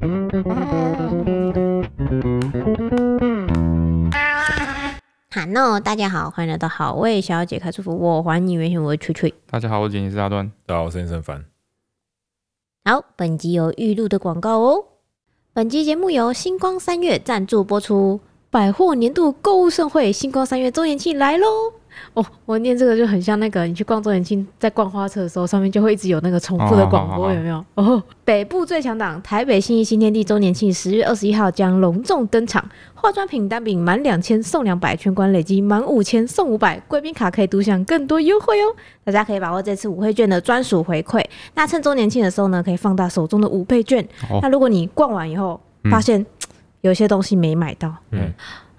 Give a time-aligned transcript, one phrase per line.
[0.00, 0.06] 哈
[5.52, 9.34] 喽，大家好，欢迎来到好味小姐开祝福，我还你原形，我是翠翠。
[9.50, 10.50] 大家好，我是剪辑师阿端。
[10.64, 11.44] 大家好，我是健身凡。
[12.82, 14.82] 好，本集有预录的广告哦。
[15.52, 18.20] 本集节目由星光三月赞助播出。
[18.48, 21.46] 百货年度购物盛会，星光三月周年庆来喽！
[22.14, 27.64] 哦，我念这个就很像那个，你去逛周年庆，在逛花车的时候，上面就会一直有那个重复的广播，有没有？
[27.74, 32.64] 哦，北部最强档台北信义新天地周年庆，十月二十一号将隆重登场。
[32.94, 38.76] 化妆品单品满两千送两百，全馆累积满五千送五百，贵宾卡可以独享更多优惠哦！
[39.04, 41.24] 大家可以把握这次五倍券的专属回馈。
[41.54, 44.06] 那趁周年庆的时候呢，可以放大手中的五倍券。
[44.30, 45.58] 哦、那如果你逛完以后
[45.90, 46.26] 发现，嗯
[46.82, 48.32] 有些东西没买到，嗯，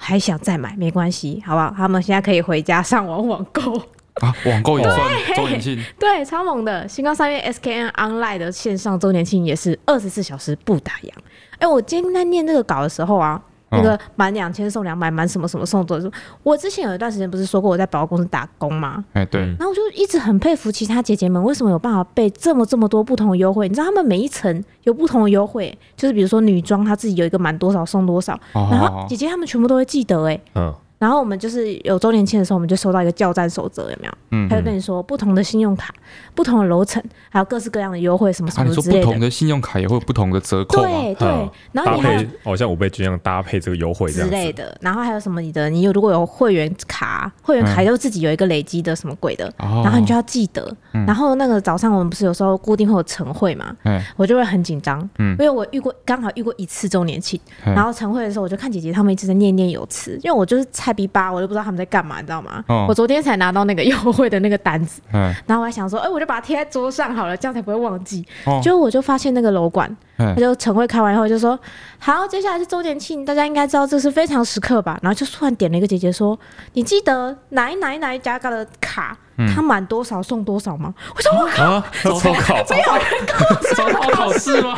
[0.03, 1.71] 还想再买没关系，好不好？
[1.77, 3.71] 他们现在可以回家上网网购
[4.15, 4.97] 啊，网购也算
[5.35, 6.87] 周年庆，对，超猛的！
[6.87, 11.09] 新光三月 SKN Online 的线上周年庆也是二十四小时不打烊。
[11.53, 13.39] 哎、欸，我今天在念这个稿的时候啊。
[13.71, 16.09] 那个满两千送两百，满什么什么送多少？
[16.43, 19.03] 我之前有一段时间不是说过我在百货公司打工吗？
[19.13, 19.41] 哎，对。
[19.41, 23.67] 然后我就一直很佩服其他姐姐们，为什么有办法备这么这么多不同的优惠？
[23.67, 30.39] 你知道他们每一层有不同的优惠，就是比如说女装，她自己有一个满多少送多少，然后姐姐她们全部都会记得哎。
[30.55, 30.73] 嗯。
[31.01, 34.13] 然后我们就是有周年庆的时候，我们就收到一个叫战守则，有没有？
[34.29, 35.91] 嗯，他就跟你说，不同的信用卡、
[36.35, 38.99] 不同的楼层，还有各式各样的优惠，什么什么之类的。
[38.99, 40.89] 你说不同的信用卡也会有不同的折扣吗？
[40.89, 41.27] 对对。
[41.71, 44.77] 然后你还搭配，好像五倍券一样搭配这个优惠之类的。
[44.79, 45.41] 然后还有什么？
[45.41, 50.71] 你的你有如果有会员卡，会员卡就自己有一个累积的什么鬼的，然后你就要记得。
[50.91, 53.75] 然后那个早上我们不是有时候固定会有晨会嘛？
[54.15, 62.61] 我就会很紧张，因为我遇过刚好遇过一次周年庆，然后晨会的时候我就看姐姐他们一直在念念有词，因为我就是菜逼八，我都不知道他们在干嘛，你知道吗？
[62.67, 68.21] 哦、我昨天才拿到那个优惠的那个单子，嗯、然后我还想说，哎、欸，我就把它贴在桌上好了，这样才不会忘记。
[68.61, 71.57] 结果、哦、我就发现那个楼管，嗯、他就晨会开完以后就说，
[71.97, 74.99] 好，接下来是周年庆，大家应该知道这是非常时刻吧？
[75.01, 76.37] 然后就突然点了一个姐姐说，
[76.73, 79.17] 你记得哪一哪一哪一家的卡，
[79.55, 80.93] 他满多少送多少吗？
[81.15, 84.77] 我说我靠， 早考没有人告诉我早考试吗？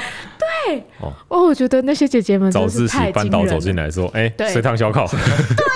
[0.68, 2.52] 对，哦，我觉得那些姐姐们。
[2.52, 5.08] 早自习班导走进来说，哎，随堂小考。
[5.08, 5.73] 对我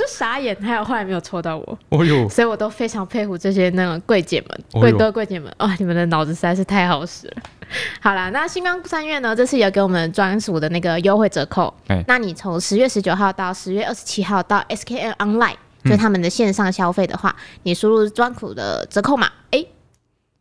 [0.00, 7.42] 就傻眼，还有后来没有抽到我，哦呦，所以我都非常佩服这些那种柜姐们、柜哥、柜姐们，哇，你们的脑子实在是太好使了。
[8.00, 19.68] 好啦，那新光三月呢，这次有给我们专属的那个优惠折扣，欸、那你从十月十九号到十月二十七号到 SKN Online，就他们的线上消费的话，嗯、你输入专属的折扣码，哎、欸，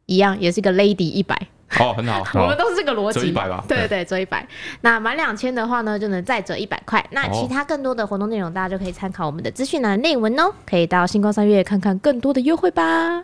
[0.05, 1.37] 一样也是个 Lady 一百。
[1.79, 3.63] 哦，很 好，我们都是这个逻辑，折一百吧？
[3.67, 4.47] 对对对，折一百。
[4.81, 7.05] 那满两千的话呢，就能再折一百块。
[7.11, 10.51] 那其他更多的活动内容，大家就可以参考我们的资讯栏内文哦。
[10.65, 13.23] 可以到星光三月看看更多的优惠吧。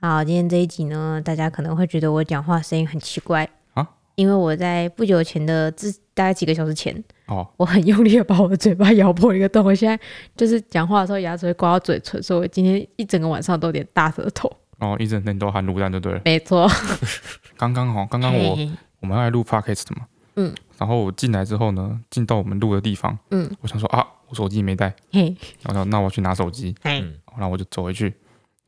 [0.00, 6.94] 好，今天这一集呢，大家可能会觉得我讲话声音很奇怪啊，因为我在不久前的之大概几个小时前，
[7.26, 9.98] 哦，我很用力的把我的嘴巴咬破一个洞，我现在
[10.36, 14.50] 就是讲话的时候牙齿会刮到嘴唇，所以我今天一整个晚上都有点大舌头。
[14.80, 16.20] 哦，一整天都含卤蛋就对了。
[16.24, 16.68] 没错。
[17.56, 18.66] 刚刚好，刚刚我嘿。
[18.66, 28.12] 嘿我们要来录 podcast 的嘛，嗯，然后我进来之后呢，进到我们录的地方，嗯，我想说啊，我手机没带，嘿，然后那我去拿手机，嗯，然后我就走回去，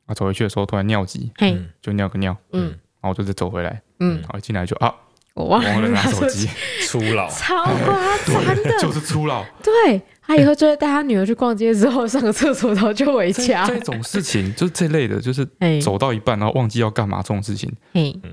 [0.06, 4.94] 啊，走回去的时候突然尿急，嘿，就尿个尿，嗯，然后我就再走回来，嗯，然后一进来就啊，
[5.34, 6.48] 我忘了拿手机，
[6.86, 10.00] 粗老，超夸张的， 就是粗老，对。
[10.24, 13.66] 他以后就会带他女儿去逛街之后上个厕所，然后就回家。
[13.66, 15.46] 这种事情就是这类的，就是
[15.82, 17.70] 走到一半然后忘记要干嘛这种事情，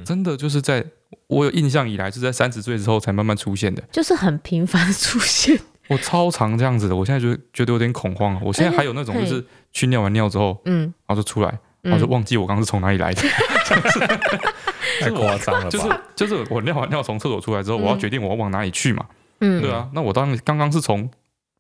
[0.06, 0.86] 真的就是在
[1.26, 5.60] 我有印象以来是在三十岁之后才慢慢出现的，就是很频繁出现。
[5.88, 8.40] 我超常这样子的，我现在就觉得有点恐慌。
[8.46, 9.44] 我现在还有那种就是
[9.74, 13.22] 去尿完尿之后，嗯，然后就出来，然后就忘记我刚刚是从哪里来的，
[15.02, 15.70] 太夸张了吧？
[15.70, 19.06] 就是就是我尿完尿从厕所出来之后，我要决定我要往哪里去嘛，
[19.42, 21.10] 嗯，对啊，那我当刚刚是从。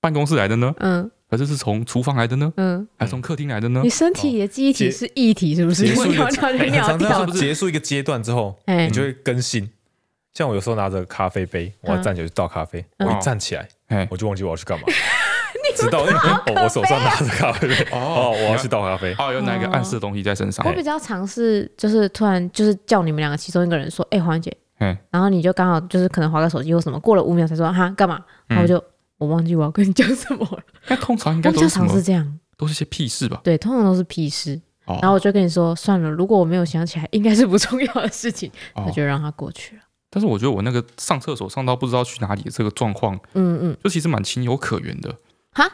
[0.01, 0.73] 办公室来的呢？
[0.79, 2.53] 嗯，还是是从厨房来的呢？
[2.55, 3.81] 嗯，还是从客厅来的呢？
[3.83, 5.83] 你身体的记忆体是一体，是不是？
[5.83, 9.69] 结束一个 结束一个阶段之后，你就会更新。
[10.33, 14.85] 像我有时候拿着咖啡杯，我要站起来去倒咖啡，我一站起来，我就忘记我要去干嘛。
[15.79, 16.03] 知道？
[16.63, 19.15] 我手上拿着咖啡杯，哦，我要去倒咖啡。
[19.17, 20.65] 哦，有哪个暗示的东西在身上？
[20.67, 28.83] 我比较尝试，就是突然就是叫你们两个其中一个人说：“哎，黄姐。”嗯然后你就刚好就是可能划个手机或什么，过了五秒才说：“哈，干嘛？”然后我就。
[29.19, 30.59] 我忘记我要跟你讲什么了。
[30.87, 32.01] 那通常应该都是尝试？
[32.01, 33.41] 这样，都是些屁事吧？
[33.43, 34.57] 对，通常都是屁事。
[34.85, 39.81] 哦、然后我就跟你说，算了，如果我没有想起来，应该是不重要的事情，那、哦、就让它过去了。
[40.09, 45.13] 但是我觉得我那个上厕所上到不知道去哪里的这个状况，嗯嗯，就其实蛮情有可原的。
[45.59, 45.71] 哈？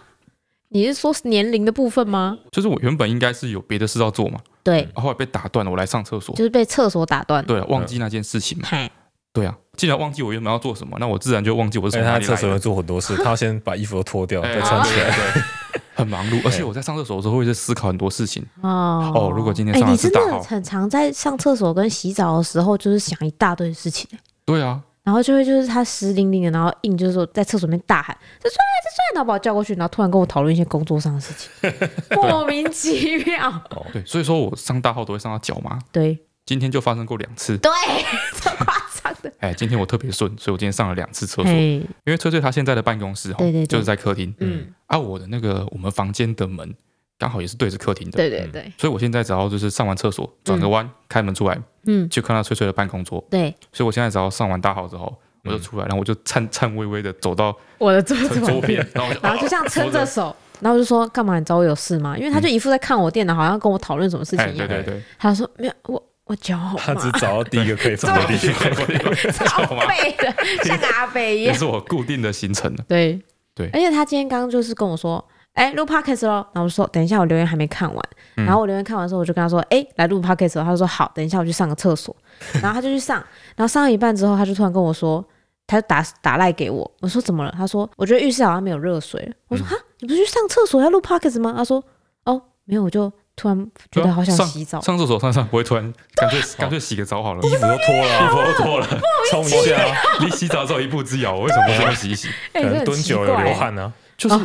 [0.69, 2.37] 你是说年龄的部分吗？
[2.51, 4.39] 就是我原本应该是有别的事要做嘛。
[4.63, 4.85] 对。
[4.95, 7.45] 后来被打断了，我来上厕所，就是被厕所打断。
[7.45, 8.67] 对，忘记那件事情嘛。
[8.71, 8.89] 嗯、
[9.31, 12.27] 对啊，既然忘记我原本要做什么，那我自然就忘记我是从哪里来的。
[12.27, 15.41] 他厕所会做很多事， 他要先把衣服都脱掉，再穿起来，对，
[15.95, 16.41] 很忙碌。
[16.43, 18.43] 而且我在上厕所的时候会在思考很多事情。
[18.61, 24.09] 哦哦，如果今天上你真的很常在上厕所跟洗澡的时候，就是想一大堆事情。
[24.43, 24.81] 对啊。
[25.05, 31.71] 然后就会就是他湿淋淋的，然后硬就是说在厕所里面大喊“这帅这帅”，然后把我叫过去，然后突然跟我讨论一些工作上的事情，
[32.19, 33.49] 莫名其妙。
[33.69, 35.79] 哦，对，所以说我上大号都会上到脚嘛。
[35.91, 37.55] 对，今天就发生过两次。
[37.59, 37.71] 对，
[38.41, 39.31] 超夸张的。
[39.39, 41.51] 哎，今天我特别顺，所以我今天上了两次厕所。
[41.51, 44.33] 因为翠翠她现在的办公室哈，对对，就是在客厅。
[44.39, 44.73] 嗯。
[44.87, 46.75] 啊，我的那个我们房间的门
[47.17, 48.17] 刚好也是对着客厅的。
[48.17, 48.71] 对对对。
[48.77, 51.57] 所以我现在只要就是上完厕所，转个弯，开门出来。
[51.87, 53.23] 嗯，就看到翠翠的办公桌。
[53.29, 61.37] 对，所以我现在只要上完大号之后，我就出来，然后我就颤 颤巍巍的走到我的桌子桌边， 然后然后就这样撑着手，然后我就说干嘛？
[61.37, 62.17] 你找我有事吗？
[62.17, 64.67] 因为他就一副在看我电脑，好像跟我讨论什么事情一样。
[64.67, 66.75] 对对对，他说没有，我我脚好。
[66.77, 68.71] 他只找到第一个可以放的地方，
[69.31, 70.33] 超背的，
[70.63, 71.53] 像个阿北一样。
[71.53, 72.83] 这是我固定的行程了。
[72.87, 73.21] 对
[73.53, 75.23] 对，而且他今天刚刚就是跟我说。
[75.55, 78.03] 哎，录 podcast 咯，然后我说等一下，我留言还没看完。
[78.35, 82.15] 然后我留言看完之后，我就跟他说，哎，来录 podcast 他就说好，等一下我去上个厕所。
[82.61, 83.17] 然后他就去上，
[83.55, 85.23] 然后上了一半之后，他就突然跟我说，
[85.65, 86.89] 他就打打赖给我。
[86.99, 87.53] 我说怎么了？
[87.57, 89.33] 他说我觉得浴室好像没有热水了。
[89.47, 91.53] 我说哈，你不是去上厕所要录 podcast 吗？
[91.55, 91.81] 他说
[92.25, 94.81] 哦，没有，我就突然觉得好想洗澡。
[94.81, 98.87] 上厕所上上不会突然 干脆干脆洗个澡好了，衣服都脱了，衣服都脱了，
[99.31, 99.81] 冲一下，
[100.19, 102.27] 离洗澡只有一步之遥，为什么不先洗一洗？
[102.53, 104.37] 可能蹲久了流汗呢，就是。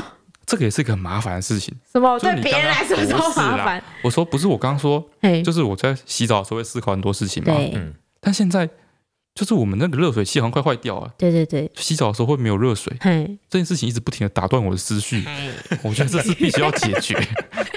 [0.51, 1.73] 这个也是一个很麻烦的事情。
[1.93, 2.19] 什么？
[2.19, 3.81] 对别人来说超麻烦。
[4.03, 5.09] 我说不是，我刚刚说，
[5.45, 7.55] 就是我在洗澡的时候会思考很多事情嘛。
[7.57, 7.95] 嗯。
[8.21, 8.69] 但现在
[9.33, 11.09] 就是我们那个热水器好像快坏掉了。
[11.17, 11.71] 对对对。
[11.77, 12.93] 洗澡的时候会没有热水。
[13.49, 15.25] 这件事情一直不停的打断我的思绪。
[15.85, 17.17] 我觉得这是必须要解决。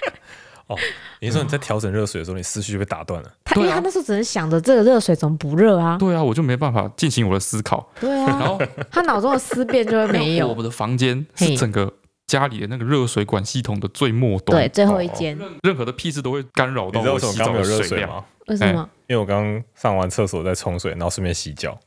[0.65, 0.75] 哦，
[1.19, 3.31] 你说你在调整热水的时候，你思绪就被打断了。
[3.43, 5.97] 他因为他那时候只能想着这个热水怎么不热啊？
[5.99, 7.87] 对啊，我就没办法进行我的思考。
[7.99, 8.25] 对啊。
[8.25, 8.59] 然后
[8.89, 10.47] 他脑中的思辨就会没有。
[10.47, 11.93] 我们的房间是整个。
[12.27, 18.23] 家里的那个热水管系统的最末端，对，最后一间，任何的屁事都会干扰到我洗澡的水量。
[18.47, 18.89] 为什么？
[19.07, 21.79] 因为我刚刚上完厕所在冲水，然后顺便洗脚。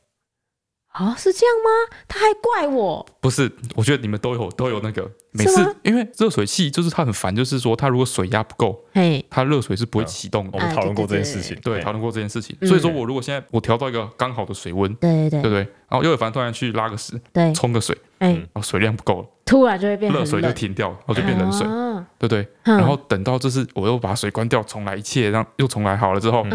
[0.97, 1.97] 啊，是这样吗？
[2.07, 3.05] 他还怪我？
[3.21, 10.49] 不是，我觉得你们都有都有那个，每次因为热水器就是它很烦，就是说它如果水压不够，嘿，它热水是不会启动。
[10.51, 12.57] 我们讨论过这件事情，对，讨论过这件事情。
[12.67, 15.59] 所以说我如果现在我调到一个刚好的水温，对对对，对不对？
[15.87, 19.27] 然后又有凡突然去拉个屎，对，冲个水，哎，然后水量不够了。
[19.45, 21.65] 突然就会变热水就停掉了，然后就变冷水，
[22.17, 22.47] 对不对？
[22.63, 26.45] 然后等到就是我又把水关掉，重来一切，让又重来好了之后，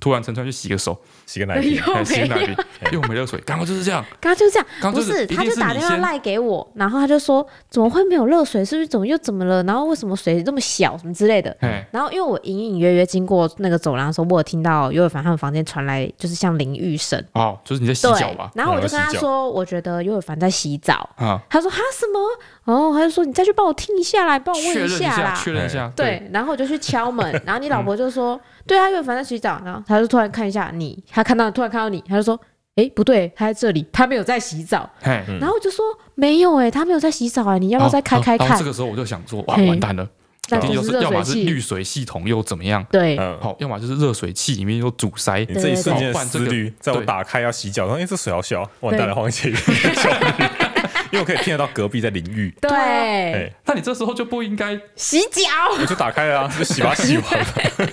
[0.00, 2.56] 突然陈川去洗个手，洗个奶瓶， 洗个奶瓶，
[2.90, 8.64] 又没热水，刚刚就是这样， 刚刚就是这样，不是，他就打电话赖给我，然后他就说怎么会没有热水？
[8.64, 9.62] 是不是怎么又怎么了？
[9.64, 11.54] 然后为什么水这么小什么之类的？
[11.90, 18.50] 然后因为我隐隐约约经过那个走廊的时候，我有听到尤伟凡他们房间传来就是像淋浴声，哦，就是你在洗脚吧？
[18.54, 22.18] 然后我就跟他说，我觉得尤伟凡在洗澡啊，他说哈什么？
[22.64, 25.90] 哦，他就说你再去帮我听一下来，帮我问一下啦，确认一下。
[25.94, 32.40] 对，然后我就去敲门， 然后你老婆就说，对啊，因为反正洗澡，然后他就突然看一下你，他看到突然看到你，他就说，
[32.76, 34.88] 哎，不对，他在这里，他没有在洗澡。
[35.02, 35.84] 然后我就说
[36.14, 38.56] 没有哎，他没有在洗澡啊，你要不要再开开看？
[38.56, 40.08] 这个时候我就想说，哇，完蛋了，
[40.52, 42.86] 一定就是要么是滤水系统又怎么样？
[42.88, 45.40] 对，好，要么就是热水器里面又阻塞。
[45.40, 49.52] 你这一瞬间的思虑，在我打开要洗脚，然后，哎，这水好小，完蛋了，黄姐。
[51.10, 55.42] 因为我可以听得到隔壁在淋浴，对，那你这时候就不应该洗脚，
[55.78, 57.46] 我就打开了啊，就洗吧洗完了。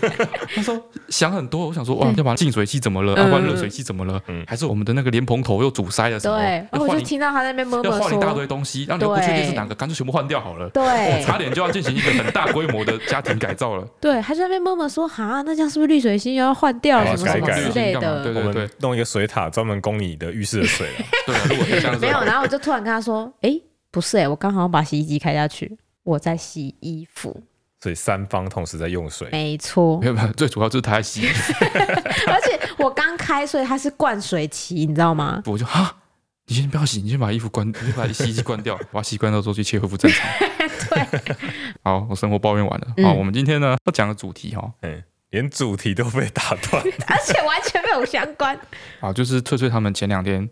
[0.56, 3.16] 他说想很多，我想说哇，要把净水器怎么了？
[3.16, 4.22] 要换热水器怎么了？
[4.48, 6.38] 还是我们的那个莲蓬头又阻塞了什么？
[6.38, 10.70] 对，我就听到他在那边默默说，要换一大堆东西，让你不确定是哪个，干脆全部换掉好了。
[10.70, 13.88] 对，差点就要进行一个很大规模的家庭改造了。
[14.02, 18.24] 对，他在那边默默说，哈，那这样是不是滤水器又要换掉什么什么之类的？
[18.24, 21.06] 对对对，弄一个水塔专门供你的浴室的水了。
[21.28, 23.60] 对，如果这样子没有，然后我就突然跟他说，哎。
[23.92, 27.42] 不是哎、欸，我刚好把洗衣机开下去，我在洗衣服，
[27.80, 29.98] 所以三方同时在用水，没错。
[30.02, 35.42] 没有没有，最主要就是他在洗衣服， 而且我刚开，所以它是灌水期，你知道吗？
[35.46, 35.96] 我就哈，
[36.48, 40.28] 你先不要洗，你先把衣服关，你先把洗衣机关掉，把洗关掉之后去切恢复正常。
[40.90, 41.38] 对，
[41.82, 48.60] 好，我生活抱怨完了，好，我们今天呢要讲的主题哈，嗯，连主题都被打断， 而且完全没有相关。
[49.00, 50.50] 好，就是翠翠他们前两天。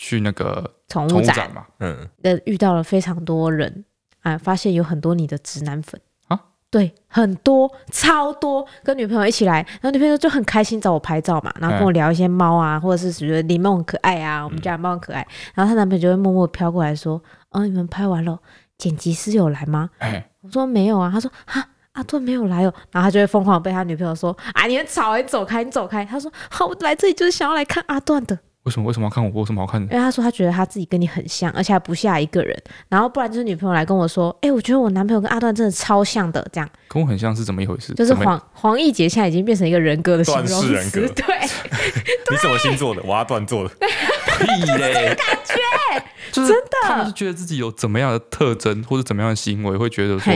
[0.00, 1.52] 去那个宠物展。
[1.52, 2.08] 嘛，嗯，
[2.46, 3.84] 遇到了非常多人
[4.22, 6.00] 啊，发现有很多你的直男粉。
[6.28, 6.40] 啊，
[6.70, 18.38] 对，很多超多，跟女朋友一起来，然后女朋友就很开心找我拍照嘛，然后跟我聊一些猫啊，或者是觉得狸猫很可爱啊，我们家的猫很可爱，然后她男朋友就会默默飘过来说，哦，你们拍完了，
[18.78, 19.90] 剪辑师有来吗？
[20.40, 28.38] 我说没有啊，他说哈，阿段没有来哦，然后他就会疯狂被他女朋友说，啊，你很吵，你走开，你走开，他说好，我来这里就是想要来看阿段的。
[28.64, 29.30] 为什么为什么要看我？
[29.32, 29.92] 我有什么好看的？
[29.94, 32.54] 因为他说他觉得他自己跟你很像，而且还不下一个人。
[32.88, 36.68] 然后不然就是女朋友来跟我说，哎，我觉得我男朋友跟阿段真的超像的，这样。
[36.88, 37.94] 跟我很像是怎么一回事？
[37.94, 41.00] 就是黄黄奕杰现在已经变成一个人格的形容人格。
[41.08, 41.24] 对。
[42.30, 43.02] 你什么星座的？
[43.02, 43.74] 我阿段做的。
[43.78, 44.46] 屁
[44.78, 45.14] 嘞！
[45.14, 45.54] 感觉
[46.30, 50.32] 就是真的，他们是觉得自己有怎么样的特征或者怎么样的行为，会觉得说，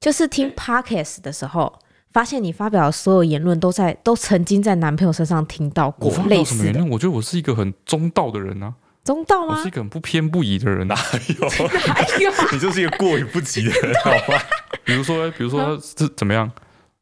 [0.00, 1.80] 就是听 podcast 的时候。
[2.12, 6.08] 发现你发表的所有言论都在都曾经在男朋友身上听到过。
[6.08, 6.86] 我发表什么？
[6.90, 8.74] 我觉得我是一个很中道的人啊。
[9.02, 9.56] 中道吗？
[9.56, 10.86] 我是一个很不偏不倚的人。
[10.88, 10.94] 哪
[11.40, 11.48] 有？
[11.48, 12.30] 哪有？
[12.52, 14.42] 你就是一个过犹不及的人，好吧？
[14.84, 16.50] 比如说，比如说这怎么样？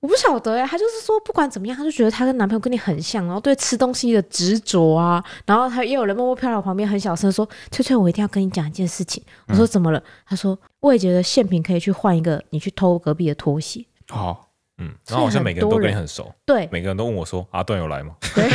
[0.00, 14.48] 我不晓得哎，他就是说不管怎么样，他就觉得他跟男朋友跟你很像，然后对吃东西的执着啊，然后他也有人默默飘到旁边，很小声说：“翠翠，我一定要跟你讲一件事情。”我说：“怎么了？”他说：“我也觉得现品可以去换一个，你去偷隔壁的拖鞋。”好。
[14.78, 18.49] 嗯，然后好像每个人都跟你很熟，对，每个人都问我说：“阿段有来吗？”对，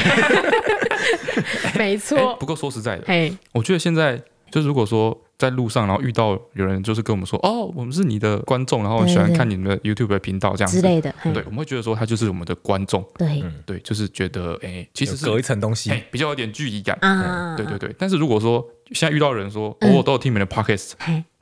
[1.77, 2.35] 没错。
[2.35, 17.55] 不过说实在的，嘿，我觉得现在就是如果说在路上，然后遇到有人就是跟我们说：“哦，我们是你的观众，然后喜欢看你们的 YouTube 的频道这样子之类的。”对，我们会觉得说他就是我们的观众，对，对，就是觉得哎，其实是隔一层东西，比较有点距离感啊。
[17.57, 20.93] 对对对，但是如果说现在遇到人说：“哦，我都有听你们的 Podcast”，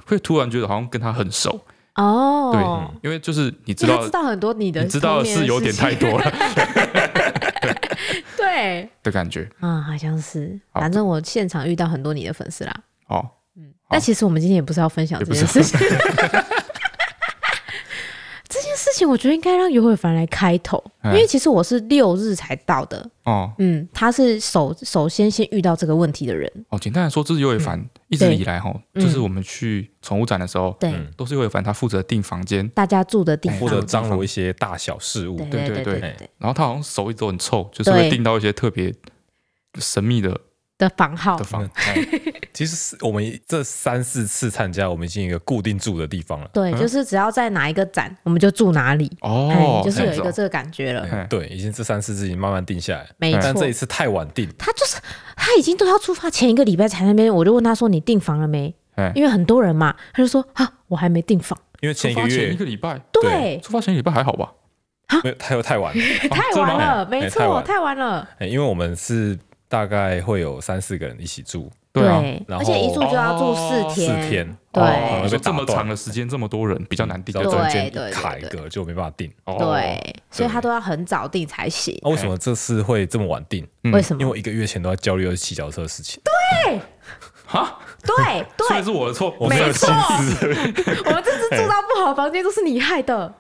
[0.06, 1.62] 会突然觉得好像跟他很熟。
[1.96, 6.32] 哦，对，因为就是你知道，知道很多你的，你知道的是有点太多了，
[8.38, 8.90] 对。
[9.04, 12.74] 的感觉，嗯，好像是，反正我现场遇到很多你的粉丝啦，
[13.08, 15.80] 哦，嗯，但其实我们今天也不是要分享这件事情。
[18.92, 23.10] 事情我觉得应该让尤伟凡来开头，因为其实我是六日才到的。
[23.24, 26.52] 哦，嗯，他是首首先先遇到这个问题的人。
[26.70, 35.38] 哦，简单来说，这是尤伟凡一直以来哈，就是我们去宠物展的时候，对，都是尤伟凡他负责订房间，大家住的地方，负责张罗一些大小事务。
[35.50, 36.00] 对对对，
[36.38, 38.94] 然后他好像手一直都很臭，就是会订到一些特别
[39.80, 40.40] 神秘的。
[40.82, 41.70] 的房号的房，
[42.54, 46.50] 其实是我们这三四次参加，我们已经有一个固定住的地方了。
[46.52, 49.10] 对，就是只要在哪一个展，我们就住哪里。
[49.22, 51.28] 哦，就是有一个这个感觉了。
[51.30, 53.08] 对，已经这三四次已经慢慢定下来。
[53.18, 54.50] 没错，但这一次太晚定。
[54.58, 54.98] 他就是
[55.36, 58.74] 他已经都要出发前一个礼拜才那边，我就问他说：“你订房了没？”
[59.14, 64.52] 因为很多人嘛，他就说：“啊，我还没订房。”因为前一个月一个礼拜，对，出发前一个礼拜还好吧？
[65.24, 65.94] 没有，太太晚，
[66.30, 68.28] 太晚了， 没错，太晚了。
[68.40, 69.38] 因为我们是。
[69.72, 72.04] 大概会有三四个人一起住，对，
[72.50, 81.98] 而且一住就要住四天，四天，对，就这么长的时间，这么多人比较难订，对对卡一个就没办法订，对，所以他都要很早订才行。
[82.04, 83.66] 为什么这次会这么晚订？
[83.94, 84.22] 为什么？
[84.22, 86.22] 因为我一个月前都在焦虑的骑脚车的事情。
[86.66, 86.82] 对，
[87.46, 89.88] 哈，对 对，所以是我的错，没错，
[91.08, 93.34] 我们这次住到不好的房间都是你害的。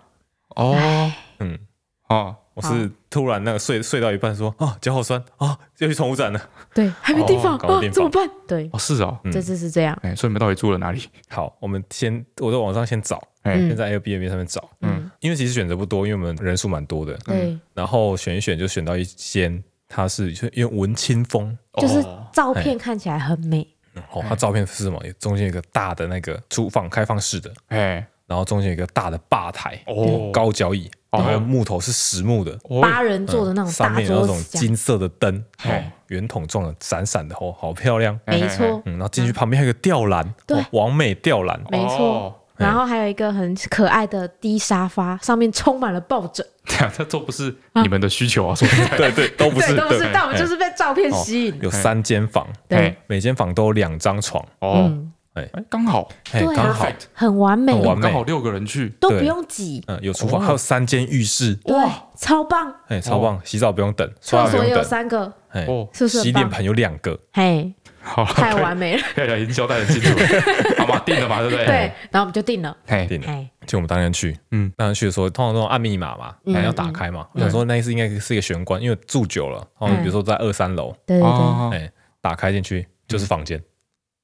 [0.55, 1.59] 哦，嗯，
[2.07, 2.37] 啊。
[2.53, 6.49] 我是突然那个睡睡到一半说啊，脚好酸啊，要去宠物展了。
[6.73, 8.29] 对，还没地方啊，怎么办？
[8.47, 9.97] 对，哦是哦，这次是这样。
[10.03, 11.07] 哎，所以你们到底住了哪里？
[11.29, 17.57] 好，我们先我在网上先找，先在 Airbnb 上面找，嗯，因为其实选择不多，因为我们人数蛮多的，对。
[17.73, 23.65] 然后选一选就选到一间，它是因为文青风，就是照片看起来很美。
[24.11, 25.01] 哦，它照片是什么？
[25.19, 30.91] 中间有一个大的那个厨房，开放式的，哎，然后中间有一个大的吧台，哦，高脚椅。
[31.11, 35.83] 还有木头是实木的，八人座的那种，上面有那种金色的灯，哦。
[36.07, 38.19] 圆筒状的，闪闪的，哦，好漂亮。
[38.25, 42.37] 没错，嗯，然后进去旁边还有个吊篮，对，完美吊篮，没错。
[42.57, 46.45] 然后还有一个很可爱的低沙发，上面充满了抱枕。
[46.67, 50.09] 对啊，这都不是你们的需求啊，说实在，对 对，都不是，都不是。
[50.13, 51.57] 但我们就是被照片吸引。
[51.61, 54.45] 有三间房，对，每间房都有两张床。
[54.59, 54.91] 哦。
[55.33, 58.89] 哎，刚好，哎，刚好，很完美，很完美，刚好六个人去。
[58.99, 66.21] 都不用挤，嗯，有厨房，还有三间浴室，哇，超棒，哎，超棒，洗澡不用等，厕所也有三个，哎，是不是？
[66.21, 69.03] 洗脸盆有两个，嘿，好，太完美了，
[69.39, 70.19] 已经交代很清楚，
[70.77, 71.65] 好吧，定了嘛，对不对？
[71.65, 71.75] 对，
[72.09, 81.29] 然后我们就定了，嘿，定了，就我们当天去，嗯，当天去的时候，通常都按密码嘛，还要打开嘛，我想说那一次应该是一个玄关，因为住久了，然后比如说在二三楼，对对
[81.69, 83.61] 对，哎，打开进去就是房间。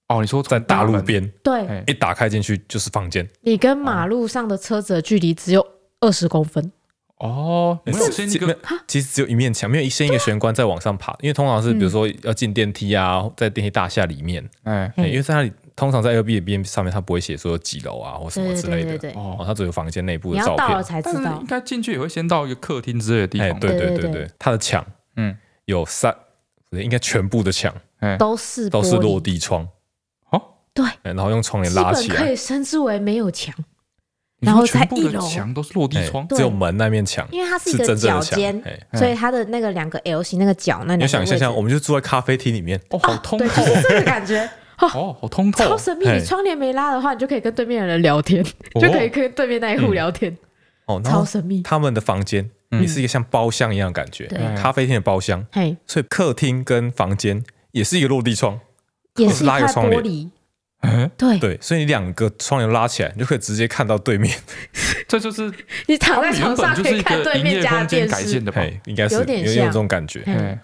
[0.07, 3.27] 哦，你说在大路边，对，一打开进去就是房间。
[3.41, 5.65] 你跟马路上的车子的距离只有
[5.99, 6.71] 二十公分。
[7.17, 8.55] 哦，没有先一个，
[8.87, 11.11] 其实只有一面墙，没有先一个玄关再往上爬。
[11.19, 19.09] 因为通常是比如说要进电梯啊，在电梯大厦里面，哎，因为在那里通常在 Airbnb 上面，它不会写说几楼啊或什么之类的。
[19.13, 20.57] 哦，它只有房间内部的照片。
[20.57, 23.59] 到了才知道，应该进去也会先到一个客厅之类的地方。
[23.59, 24.85] 对对对对，它的墙，
[25.15, 25.35] 嗯，
[25.65, 26.15] 有三，
[26.69, 27.73] 应该全部的墙，
[28.19, 29.67] 都是都是落地窗。
[30.77, 33.53] 对，然后用窗帘拉起来，可以称之为没有墙。
[34.39, 35.19] 然后在一楼。
[35.27, 38.61] 墙都是落地窗，只有门那面墙，因为它是一个角间，
[38.93, 44.47] 所以它的那个两个 L 型那个角那里，你想象一下，我们就住在咖啡厅里面，哦，好通透，就是这个感觉，
[44.79, 46.07] 哦，好通透，超神秘。
[46.07, 48.45] 你窗帘没拉的话，你就可以跟对面的人聊天，
[48.79, 50.37] 就可以跟对面那一户聊天，
[50.85, 51.63] 哦，超神秘。
[51.63, 52.47] 他们的房间
[52.79, 55.43] 也是一个像包厢一样的感觉，咖啡厅的包厢，
[55.87, 58.59] 所以客厅跟房间也是一个落地窗，
[59.15, 60.31] 也是拉一个窗帘。
[60.81, 61.39] 嗯，对。
[61.39, 64.37] 对，所以你两个窗帘拉起来，你就可以直接看到对面。
[65.07, 65.51] 这就是
[65.87, 70.21] 你躺在床上可以看对面家的电视，对，应该是有点有这种感觉。
[70.25, 70.57] 嗯，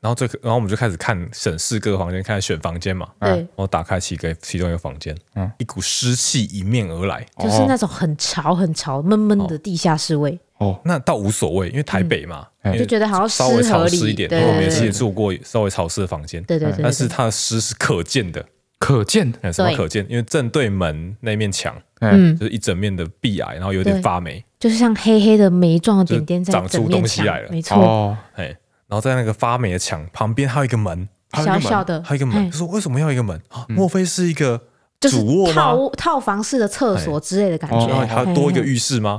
[0.00, 3.08] 然后这然后我们就开始看审视各个房间，开始选房间嘛。
[3.20, 10.38] 对，然后打开其个其中一个房间，嗯，一股湿气迎面而来，就是那种很潮很潮闷闷的地下室味。
[10.58, 12.46] 哦，那倒无所谓，因为台北嘛，
[12.76, 14.30] 就觉得好像稍微潮湿一点。
[14.30, 18.44] 因为我们也是住过稍微潮湿的房间，对对对，但是它的湿是可见的。
[18.78, 20.06] 可见的，什么可见？
[20.08, 28.16] 因为正对门那面墙，嗯，就是一整面的壁癌，然后有点发霉，就是像黑黑的霉状的点点在长出东西来了，没错。
[28.34, 28.46] 哎，
[28.86, 32.50] 然后在那个发霉的墙旁边还有一个门，小小的，还有一个门。
[32.50, 33.40] 就是为什么要一个门？
[33.48, 34.60] 啊莫非是一个
[35.00, 35.54] 主卧吗？
[35.54, 37.86] 套套房式的厕所之类的感觉？
[37.88, 39.16] 然后还要多一个浴室吗？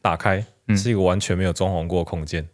[0.00, 0.44] 打开
[0.76, 2.48] 是一个完全没有装潢过的空间。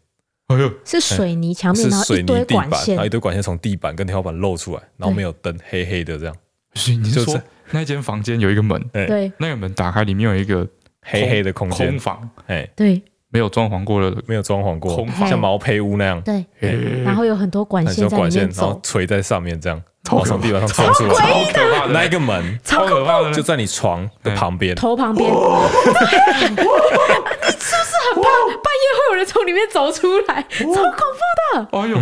[0.57, 6.35] 哎呦，是水泥墙面，然后一堆管线，然后一堆管线从地板跟天花板露出来，然后没有灯，黑黑的这样。
[6.75, 7.41] 所以你说
[7.71, 10.67] 那间房间有一个门，对，那个门打开，里面有一个
[11.03, 16.45] 黑黑的空间，空房，哎，对，没有装潢过的，没有装潢过，空房，像毛坯屋那样，对，
[17.05, 28.29] 然后有很多管线在里面，然后垂在上面这样，从地板上冲出来，超可怕的，那一个门超可怕的，就在你床的旁边，头旁边， 你是不是很怕？
[28.63, 28.72] 会
[29.13, 31.21] 有人从里面走出来，超恐怖
[31.53, 31.69] 的。
[31.71, 31.99] 哎呦，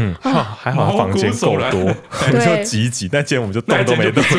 [0.57, 4.23] 还好房间够多，我们就挤一挤，但今天我们就动都没动，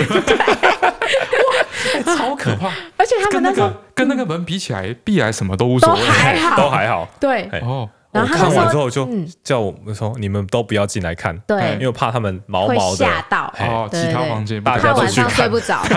[2.16, 2.68] 超可怕。
[2.96, 7.08] 而且他们那个跟那个门比起来，壁癌什么都无所谓，都还好，都还好。
[7.20, 7.90] 对，哦。
[8.12, 9.08] 然后看完之后就
[9.44, 12.98] 叫我们说：“你们都不要进来看，对，因为怕他们毛毛的。
[12.98, 15.82] 吓到。”哦，其他房间大家晚上睡不着。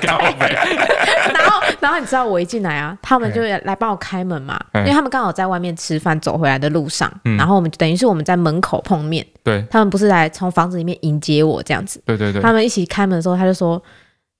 [0.00, 9.26] 然后，然后你知道我一进来啊，他们就来帮我开门嘛，因为他们刚好在外面吃饭，走回来的路上，然后我们等于是我们在门口碰面。
[9.42, 12.00] 对，他们不是来从房子里面迎接我这样子。
[12.06, 13.82] 对对对，他们一起开门的时候，他就说：“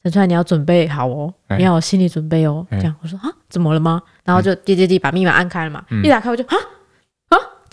[0.05, 2.95] 陈川，你要准备好哦，你要有心理准备哦。”这样。
[3.03, 6.57] 我说：“啊，怎么了吗？”然后就滴滴滴把密码按开了嘛，一打开我就啊。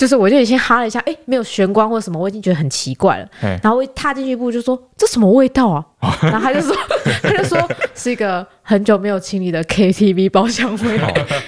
[0.02, 3.30] 就是我就已经哈了一下，哎，没有玄关或什么，我已经觉得很奇怪了。
[3.62, 5.86] 然后我一踏进去一步就说：“这什么味道啊？”
[6.24, 6.76] 然后他就说
[7.22, 10.98] ：“他就说是一个很久没有清理的 KTV 包厢味，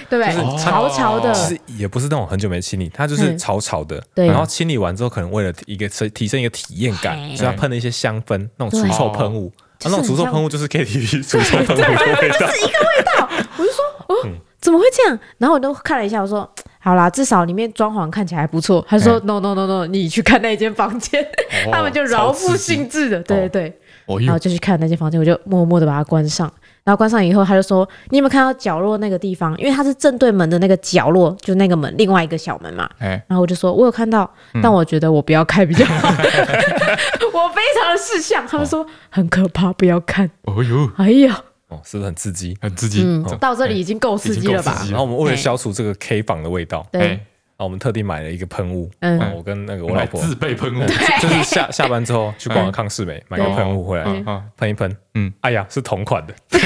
[0.08, 0.56] 对不对？
[0.56, 1.34] 潮潮的。
[1.34, 4.00] 其实也不是那种很久没清理，它就是潮潮的。
[4.14, 4.28] 对。
[4.28, 9.52] 然后清理完之后，可能为了一个提升一个体验感，所以他喷了一些香氛，那种除臭喷雾。
[9.58, 11.88] 啊那种除臭喷雾就是 KTV 除臭喷雾的
[12.22, 13.28] 味道，就是一个味道。
[13.58, 14.14] 我就说：“哦，
[14.60, 16.48] 怎么会这样？”然后我都看了一下，我说。
[16.84, 18.84] 好啦，至少里面装潢看起来还不错。
[18.86, 21.26] 他说：“No No No No，你去看那间房间。”
[21.72, 23.74] 他们就饶富兴致的，对对
[24.06, 26.46] 对，然后就去看那间房间，我就默默的把它关上。
[26.84, 29.56] 然后关上以后，他就说：“你有没有看到角落那个地方？
[29.56, 34.30] 因为它是正对门的那个角落，就那个门，另外一个小门嘛。”然后我就说：“我有看到，
[34.62, 36.10] 但我觉得我不要开比较好。”
[37.32, 40.30] 我非常的识相，他们说很可怕，不要看。
[40.42, 41.44] 哦呦，哎呀。
[41.84, 42.56] 是不是很刺激？
[42.60, 43.04] 很刺激。
[43.40, 44.84] 到这里已经够刺激了吧？
[44.90, 47.18] 然后我们为了消除这个 K 房的味道，对，然
[47.58, 48.90] 后我们特地买了一个喷雾。
[49.00, 50.86] 嗯，我跟那个我老婆自备喷雾，
[51.20, 54.96] 就是下下班之后去逛了康世美，买个喷雾回来啊，喷一喷。
[55.14, 56.58] 嗯，哎呀，是同款的， 味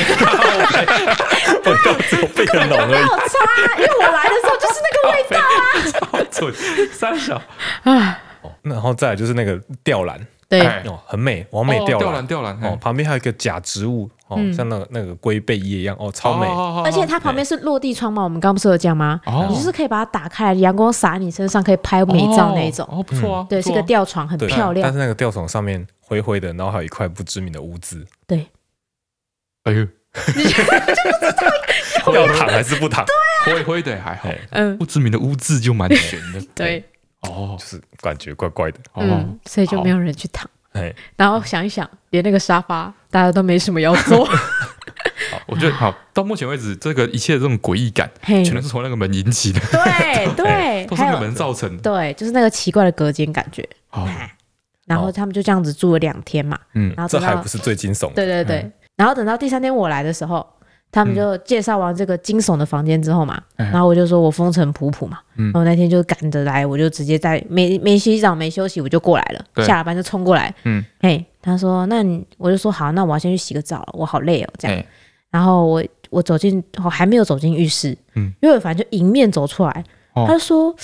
[1.85, 2.90] 道只有变浓而已。
[2.90, 5.51] 没有差，因为我来的时候就是那个味道啊。
[6.33, 6.55] 超准，
[6.92, 7.40] 三小
[7.85, 8.18] 啊。
[8.62, 10.18] 然后再来就是那个吊篮。
[10.48, 16.46] 对哦，很美，完美吊篮，吊篮哦，旁边还有一个假植物哦，像那个那个龟背叶一样哦，超美。
[16.84, 19.20] 而且它旁边是落地窗嘛，我们刚不是有讲吗？
[19.50, 22.88] 你就是可以把它打开来，阳光洒你身上，可以拍美照那一种。
[22.90, 23.46] 哦，不错啊。
[23.48, 24.82] 对，是个吊床，很漂亮。
[24.84, 28.06] 但是那个吊床上面灰灰的，然后还有一块不知名的污渍。
[28.26, 28.46] 对。
[29.64, 29.87] 哎呦，
[32.14, 33.04] 要躺还是不躺？
[33.44, 36.40] 灰灰的还好，嗯，不知名的污渍就蛮悬的。
[36.54, 36.82] 对。
[37.22, 40.48] 哦，就是感觉怪怪的，嗯，所以就没有人去躺。
[40.72, 44.24] 哎，然后想一想，连那个沙发大家都没什么要做。
[45.31, 49.61] 好，我觉得好，到目前为止，这个一切的这种诡异感，全都是从那个门引起的。
[49.61, 51.83] 对对，都是那个门造成的。
[51.83, 53.68] 对，就是那个奇怪的隔间感觉。
[53.90, 54.07] 哦，
[54.87, 56.59] 然后他们就这样子住了两天嘛。
[56.74, 58.14] 嗯，然后这还不是最惊悚的。
[58.14, 60.46] 对对对，然后等到第三天我来的时候。
[60.90, 74.85] 他们就介绍完这个惊悚的房间之后嘛，然后我就说我风尘仆仆嘛，然后那天就赶着来，我就直接在没没洗澡没休息我就过来了，下了班就冲过来，嗯，哎，他说那你我就说好，那我要先去洗个澡了，我好累哦，这样，
[75.31, 80.74] 然后我我走进，我还没有走进浴室，嗯，因为反正就迎面走出来，哦、他就说，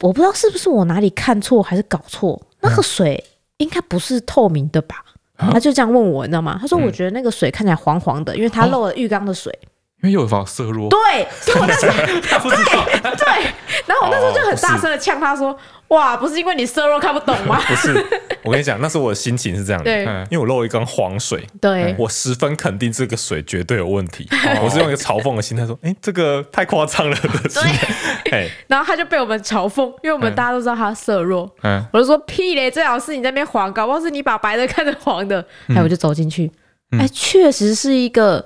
[0.00, 3.22] 我不知道是不是我哪里看错还是搞错，那个水
[3.56, 5.02] 应该不是透明的吧？
[5.38, 6.58] 嗯、他就这样问我，你知道吗？
[6.60, 9.52] 他说，我觉得那个水看起来黄黄的，因为他漏了浴缸的水。
[9.62, 9.68] 哦
[10.06, 13.26] 因为又有放色弱，对，所以我那时候 对对，
[13.86, 15.56] 然后我那时候就很大声的呛他说
[15.88, 17.92] ：“哇，不是因为你色弱看不懂吗？” 不是，
[18.44, 19.90] 我跟你讲，那时候我的心情是这样的，
[20.30, 24.28] 因为我漏了一缸黄水，对，我十分肯定这个水绝对有问题，
[24.62, 27.16] 我是用一个嘲讽的心态说：“哎，这个太夸张了。”
[28.24, 36.50] 对， 然后他就被我们嘲讽，因为我们大家都知道他色弱，嗯，我就说：“屁嘞，最好是你在那边黄，搞不好是你把白的看成黄的。”哎，我就走进去，
[36.98, 38.44] 哎，确实是一个。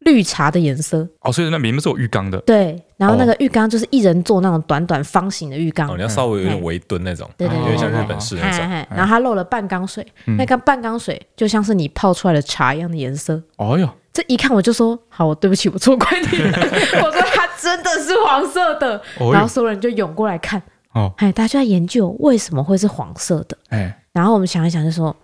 [0.00, 2.38] 绿茶的颜色哦，所以那里面是有浴缸的。
[2.42, 8.66] 对，然后那个浴缸就是一人坐那种短短方形的浴缸，你要稍微有点微蹲那种，对对，有点像日本式那种。
[8.90, 10.06] 然后它漏了半缸水，
[10.38, 13.42] 那个半缸水就像是你泡出来的茶一样的颜色。
[13.56, 16.58] 哦哟，这一看我就说好，我对不起，我错怪你了。
[17.02, 20.62] 我说它真的是黄色的，然后所有人就涌过来看。
[20.94, 23.58] 哦，哎，大家就在研究为什么会是黄色的。
[23.70, 25.14] 哎，然后我们想一想就说，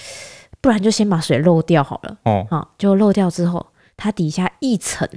[0.60, 2.16] 不然就先把水漏掉好了。
[2.24, 3.64] 哦，好，就漏掉之后。
[3.96, 5.08] 它底下一层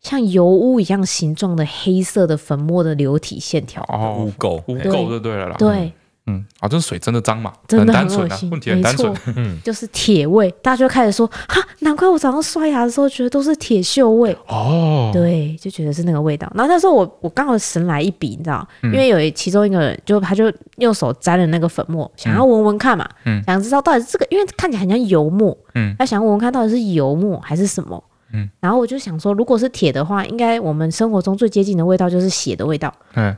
[0.00, 5.56] 像油污一样形状的黑色的粉末的流体线条，哦，污垢，污垢就对了啦。
[5.58, 5.92] 对，
[6.26, 7.52] 嗯，啊，这水真的脏嘛？
[7.66, 14.36] 真的很单纯，问题很单纯，嗯，就是铁味，大家就开始说，哈，难怪我早上刷牙的时候觉得都是铁锈味。
[14.46, 16.50] 哦，对，就觉得是那个味道。
[16.54, 28.02] 然后那时候我我刚好神来一笔，你知道，因为有其中一个人就他就用手沾了那个粉末，想要闻闻看嘛，嗯，想知道到底是这个，因为看起来很像油墨，嗯，他想要闻闻看到底是油墨还是什么。
[28.32, 32.92] 嗯，然后我就想说，如果是铁的话，应该我们生活中最接近的味道就是血的味道。
[33.14, 33.34] 嗯，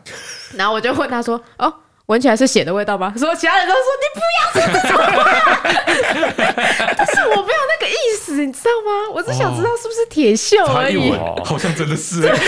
[0.55, 1.72] 然后我就问他说：“哦，
[2.07, 5.22] 闻起来是血的味道吗？”说其他人都说你不要说这种话，
[6.96, 8.90] 但是我没有那个意思，你知道吗？
[9.14, 11.12] 我只想知道是不是铁锈而已。
[11.44, 12.22] 好像真的是。
[12.22, 12.31] 对，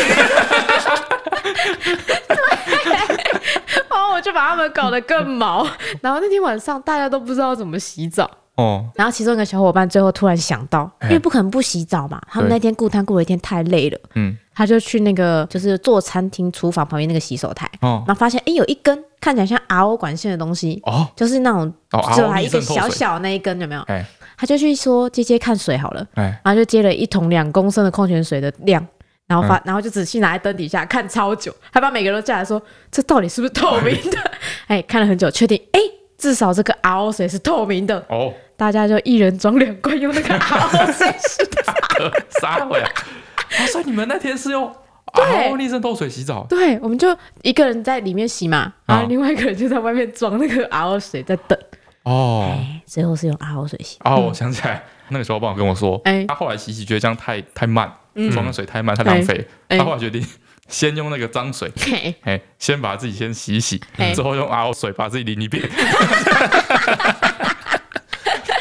[3.91, 5.67] 然后我就把他们搞得更毛。
[6.01, 8.31] 然后那天晚上大家都不知道怎么洗澡。
[8.61, 21.73] 哦，然后其中一个小伙伴最后突然想到，因为不可能不洗澡嘛，他们那天顾摊顾了一天太累了，嗯，他就去那个就是做餐厅厨房旁边那个洗手台，哦，然后发现哎有一根看起来像 RO 管线的东西，哦，就是那种
[22.17, 23.81] 就还一个小小那一根有没有？
[23.83, 24.05] 哎，
[24.37, 28.87] 他就去说接接看水好了，哎，然后就接了一桶两公升的矿泉水的量，
[29.27, 34.19] 然后发然后就仔细拿在灯底下看超久，还把每个人都叫来说这到底是不是透明的？
[34.69, 35.81] 哎，看了很久，确定哎
[36.19, 38.05] 至少这个 RO 水是透明的。
[38.09, 38.33] 哦。
[38.61, 41.73] 大家就一人装两罐，用那个 RO 水洗澡。
[42.29, 42.85] 撒回来。
[42.85, 44.71] 啊，所以你们那天是用
[45.15, 46.45] RO 逆渗透水洗澡？
[46.47, 51.59] 对，我们就一个人在里面洗嘛，然后另外一个人就在外面装那个 RO 水在等。
[52.03, 53.97] 哦，最后是用 RO 水洗。
[54.05, 57.91] 哦，我想起来，那个时候爸爸跟我说，哎，他后来洗洗觉得这样太太慢，
[58.31, 60.23] 装的水太慢太浪费，他后来决定
[60.69, 61.73] 先用那个脏水，
[62.25, 63.81] 哎，先把自己先洗一洗，
[64.15, 65.67] 之后用 RO 水把自己淋一遍。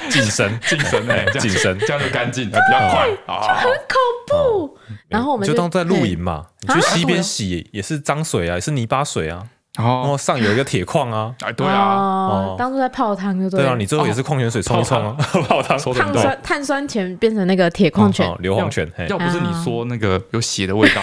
[0.09, 4.77] 净身，净身哎，净身，这样就干净，比较快就，很恐怖。
[5.07, 9.43] 然后我们就当在露营嘛，你去溪边洗也是脏水啊，也是泥巴水啊。
[9.77, 15.15] 然后上有一个铁矿啊，哎，对啊，当初在泡汤就对啊，你最后也是矿泉水冲一冲啊，
[15.47, 18.91] 泡汤，碳酸碳酸泉变成那个铁矿泉，硫磺泉。
[19.07, 21.01] 要不是你说那个有血的味道，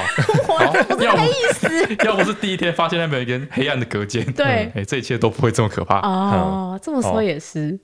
[1.01, 1.66] 要没意思。
[2.05, 6.01] 要不是第一天发现那边有一根黑暗的隔间，对，哎，这一切都不会这么可怕。
[6.01, 7.79] 哦，这么说也是。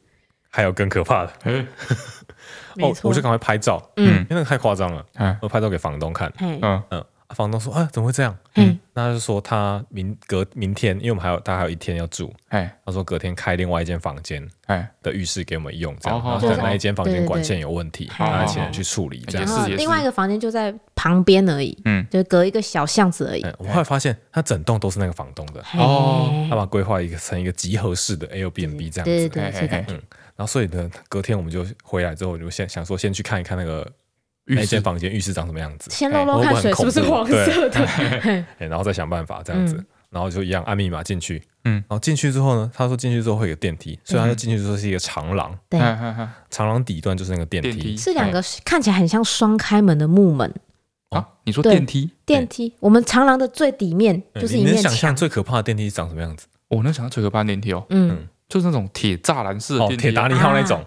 [0.52, 1.32] 还有更可怕的，
[2.80, 5.04] 哦，我就赶快拍照，嗯，因为那个太夸张了，
[5.40, 6.60] 我拍照给房东看，嗯。
[6.90, 8.36] 嗯，房东说，啊，怎么会这样？
[8.56, 23.42] 嗯，那他就说他明隔明天，因为我们还有大概还有一天要住，哎，他说隔天开另外一间房间，哎的浴室给我们用，这样，然后那一间房间管线有问题，让他请人去处理，这样，另外一个房间就在旁边而已，嗯，就隔一个小巷子而已。
[23.58, 30.02] 我后来发现，他整栋都是那个房东的，哦，他把规划一个成一个集合式的 Airbnb 这样子，对对对，嗯。
[30.36, 33.90] 然后所以呢，隔天我们就回来之后，就先想说先去看一看那个
[34.44, 45.78] 那间房间浴室长什么样子，先漏漏看水是不是黄色的， 然后再想办法这样子，然后就一样按密码进去，嗯，然后进去之后呢，他说进去之后会有电梯，所以他就进去之后是一个长廊，对，
[46.50, 50.52] 长廊底端就是那个电梯，是两个看起来很像双开门的木门。
[51.10, 51.28] 啊？
[51.44, 52.10] 你说电梯？
[52.24, 54.76] 电梯，我们长廊的最底面就是一面墙。
[54.76, 56.46] 你能想象最可怕的电梯长什么样子？
[56.68, 58.26] 我能想象最可怕的电梯哦，嗯。
[58.52, 60.84] 就是那种铁栅栏式的电梯，铁达尼号那种。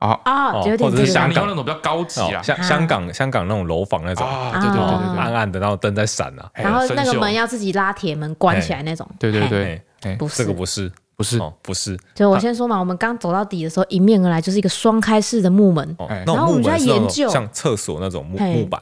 [0.00, 0.20] 啊。
[0.24, 1.46] 啊，或者是香港。
[1.46, 4.26] 那种比较高级啊，像香港香港那种楼房那种。
[4.26, 10.36] 啊，对对对对，暗暗的，然后灯在闪啊，然后那个门要自己拉铁门关起来那种，对对对，不是。
[10.36, 11.38] 这个不是，不是。
[11.38, 11.98] 哦，不是。
[12.14, 15.96] 就我先说嘛，我们刚走到底的时候，迎面而来就是一个双开式的木门。
[15.98, 17.30] 哦，然后我们在研究。
[17.30, 18.78] 像厕所那种木木板。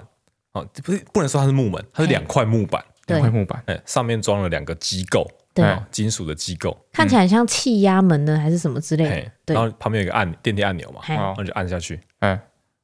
[0.55, 9.33] 哦，不是，不能说它是木门，它是两块木板，两块木板，哎，上面装了两个机构，对，金属的机构，看起来像气压门呢还是什么之类的。
[9.47, 9.55] 对。
[9.55, 12.41] 然后旁边有一个按电梯按钮嘛，然后就按下去，嗯，然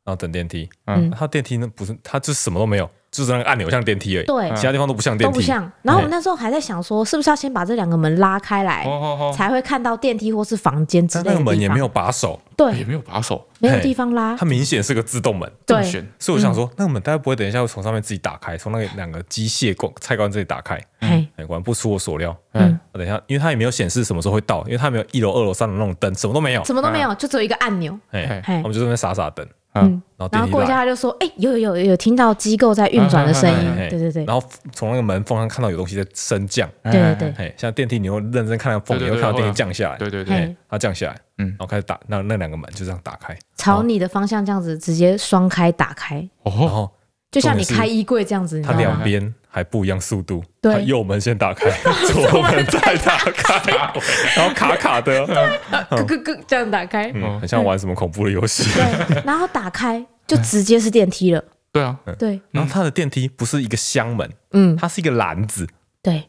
[0.07, 0.71] 后等电梯。
[0.87, 2.89] 嗯，它电梯呢不是，它就什么都没有。
[3.11, 5.61] 就是那个按钮像电梯而已，对，其他地方都不像电梯，都不像。
[5.83, 8.87] 然后我们那时候还在想说，是不是要先把这两个门拉开来，
[9.35, 11.31] 才会看到电梯或是房间之类的。
[11.33, 14.37] 那个门也没有把手，对，也没有把手，没有地方拉。
[14.37, 15.83] 它明显是个自动门，对。
[16.21, 20.81] 所以我想说，那个门大概不会等一下会从上面自己打开，从那个两个机械关菜关这里打开。
[21.01, 22.37] 哎，果然不出我所料。
[22.53, 27.99] 嗯，等一下，因为它也没有显示什么时候会到，因为它没有一楼、二楼、三楼那种灯，什么都没有，什么都没有，就只有一个按钮。
[28.13, 29.45] 哎，我们就在那边傻傻等。
[29.75, 30.03] 嗯，
[30.33, 34.25] 然后过一下他就说：“哎，有有有有听到机构在运转的声音。”对对对。
[34.25, 36.69] 然后从那个门缝上看到有东西在升降。
[36.83, 37.55] 对对对。
[37.57, 39.97] 像电梯，你会认真看到缝，你会看到电梯降下来。
[39.97, 40.57] 对对对。
[40.69, 46.29] 它降下来，嗯，然后开始打，那那两个门就这样打开，朝你的方向这样子直接双开打开。
[46.43, 46.91] 然后
[47.31, 50.43] 就像你开衣柜这样子，它两边还不一样速度。
[50.61, 51.71] 对，右门先打开，
[52.07, 53.73] 左门再打开，
[54.37, 58.65] 然后卡卡的，咯咯咯这样打开，嗯，很像玩什么恐怖的游戏。
[58.73, 60.07] 对，然后打开。
[60.27, 61.43] 就直接是电梯了。
[61.73, 62.41] 对啊，对。
[62.53, 65.67] 然后它的电梯不是一个箱门，嗯，它是一个篮子。
[66.01, 66.23] 对，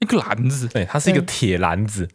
[0.00, 0.68] 一个篮子。
[0.68, 2.06] 对，它是一个铁篮子。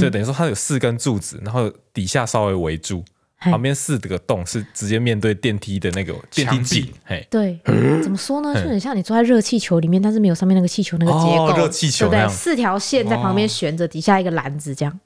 [0.00, 3.04] 就等于说它有四根柱子，然后底下稍微围住，
[3.40, 6.92] 旁边四个洞是直接面对电梯的那个电梯井。
[7.04, 7.58] 嘿，对。
[8.02, 8.54] 怎么说呢？
[8.54, 11.56] 就很像你坐在热气球里面，但是没有上面那个气球那个结构。
[11.56, 15.00] 热气球，对，四条线在旁边悬着，底下一个篮子这样。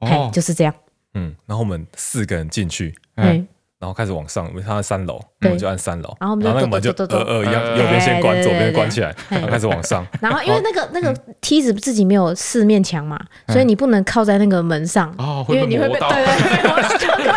[0.00, 0.74] 嘿，就是这样。
[1.14, 2.94] 嗯，然后我们四个人进去。
[3.16, 3.46] 嗯。
[3.78, 6.16] 然后开始往上，因为它在三楼，我们就按三楼。
[6.18, 10.04] 然后那个门就呃呃一样，右边先关，左边关起来，然后开始往上。
[10.20, 13.16] 然后因为那个那个梯子自己没有四面墙嘛，
[13.48, 15.14] 所以你不能靠在那个门上，
[15.48, 16.26] 因为你会被对对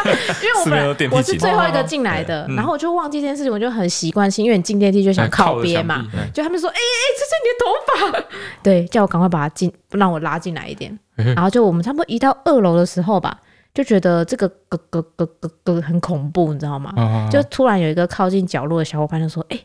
[0.04, 8.26] 对， 因为我们我是最后一个进来的，然后我就忘记这件事情，我就很习惯性，因为你进电梯就想靠边嘛，就他们说哎哎，这是你的头发，
[8.64, 10.98] 对，叫我赶快把它进，让我拉进来一点。
[11.36, 13.38] 然后就我们差不多移到二楼的时候吧。
[13.74, 17.30] 就觉得这个咯咯咯咯咯很恐怖，你知道吗？
[17.32, 19.60] 就突然有一个靠近角落的小伙伴就说：“哎，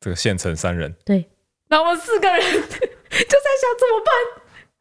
[0.00, 1.28] 这个现成三人。”对，
[1.68, 4.14] 然后我们四个人就在想怎么办？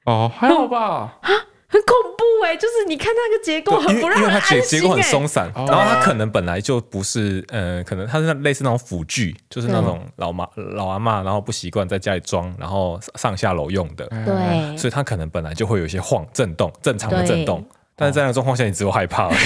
[0.06, 1.20] 哦，还好吧？
[1.22, 1.30] 啊，
[1.68, 2.56] 很恐怖哎！
[2.56, 17.64] 就是你看那个结构很不让人安心，结构很松散，然后它可能本来就不是，呃，可能它是类似那种辅具，就是那种老妈老阿妈，然后不习惯在家里装，然后上下楼用的，对，所以它可能本来就会有一些晃震动，正常的震动。
[18.00, 19.36] 但是在那个状况下，你只有害怕了。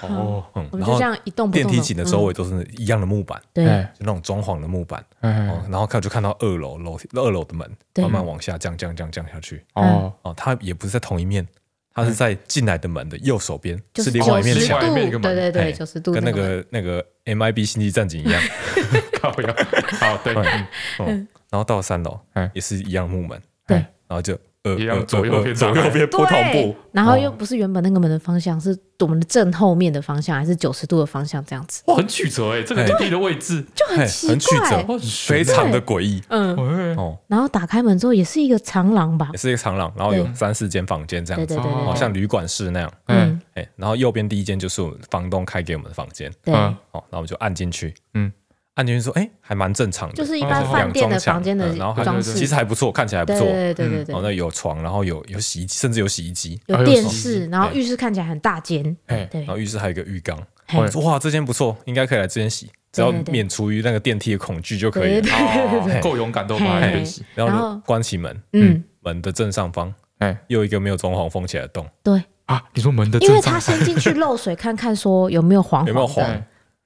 [0.00, 0.98] 哦，然后
[1.50, 5.04] 电梯井的周围都是一样的木板，对，就那种装潢的木板。
[5.20, 9.62] 然后看就看到二楼楼二楼的门慢慢往下降降降降下去。
[9.74, 11.46] 哦哦，它也不是在同一面，
[11.92, 18.40] 它是在进来的门的右手边，是另外一面墙，对对对，九十度，跟那个那个 MIB 星际战警一样。
[19.20, 20.32] 好对，
[21.04, 22.18] 嗯，然后到三楼，
[22.54, 24.38] 也是一样木门，对，然后就。
[24.76, 31.44] 一样左右边左右边不同步，然后又不是原本那个门的方向，是我们的正后面的方向，还是九十度的方向？
[31.44, 33.64] 这样子，哇，很曲折哎，这个电梯的位置。
[33.74, 34.26] 就很奇
[34.58, 36.22] 怪，非常的诡异。
[36.28, 36.56] 嗯。
[36.96, 42.92] 哦，然后打开门之后，也是一个长廊吧，也是一个长廊，然后有三四间房间这样子，好像旅馆式那样。
[43.06, 46.32] 嗯，哎，然后右边第一间就是我们房东开给我们的房间。
[46.42, 47.94] 对，哦，然后我们就按进去。
[48.14, 48.32] 嗯。
[48.78, 53.40] 按进去说，哎，还蛮正常的，就是一般饭店的房间的装饰，其实还不错，看起来还不错。
[53.40, 58.96] 对对对对，哦，那有床，然后有有洗衣机，甚至有洗衣机，有电视，然后浴室看起来很大间。
[59.06, 60.38] 哎，对，然后浴室还有一个浴缸。
[61.02, 66.00] 哇，这间不错，应该可以来这间洗，只要免除于那个电梯的恐惧就可以了。
[66.00, 67.24] 够勇敢，都把它给洗。
[67.34, 71.84] 然后关起门，嗯，门的正上方，哎，又一个没有装潢封起来的洞。
[72.04, 72.22] 对。
[72.46, 76.24] 啊，你说门的，因为他先进去漏水看看，说有没有黄，有没有黄。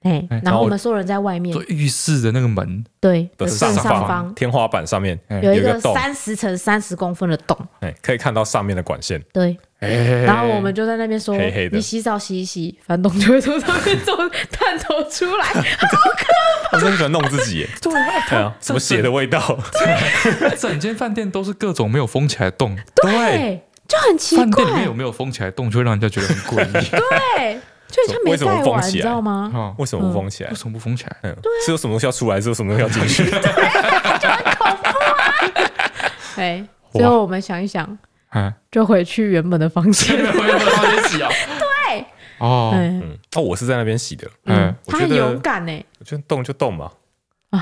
[0.03, 9.23] 哎，然后我们所有人在外面，浴室的那个门对的上方天花板上面有一个三十乘三十公分的洞，哎，可以看到上面的管线。
[9.33, 11.37] 对，然后我们就在那边说，
[11.71, 14.13] 你洗澡洗一洗，房东就会从上面走
[14.51, 16.25] 探头出来， 好可
[16.71, 16.77] 怕！
[16.77, 17.93] 我真的喜欢弄自己耶，对
[18.39, 19.59] 啊，什么血的味道？
[20.59, 24.45] 整间饭店都是各种没有封起来的洞，对，就很奇怪。
[24.45, 26.91] 饭店里面有没有封起来的洞，就会让人家觉得很诡异。
[26.91, 27.61] 对。
[27.93, 29.75] 所以他没盖完，你知道吗？
[29.79, 30.51] 为什么不封起来？
[30.51, 31.17] 为什么不封起来？
[31.23, 33.31] 嗯，是有什么东西要出来，是有什么东西要进去？
[33.31, 35.33] 就很恐怖啊！
[36.37, 37.99] 哎，最后我们想一想，
[38.71, 41.29] 就回去原本的房间，回原本房间洗啊。
[41.89, 42.05] 对，
[42.39, 45.85] 哦，嗯，哦，我是在那边洗的，嗯，他很勇敢呢。
[46.01, 46.91] 我觉得动就动嘛，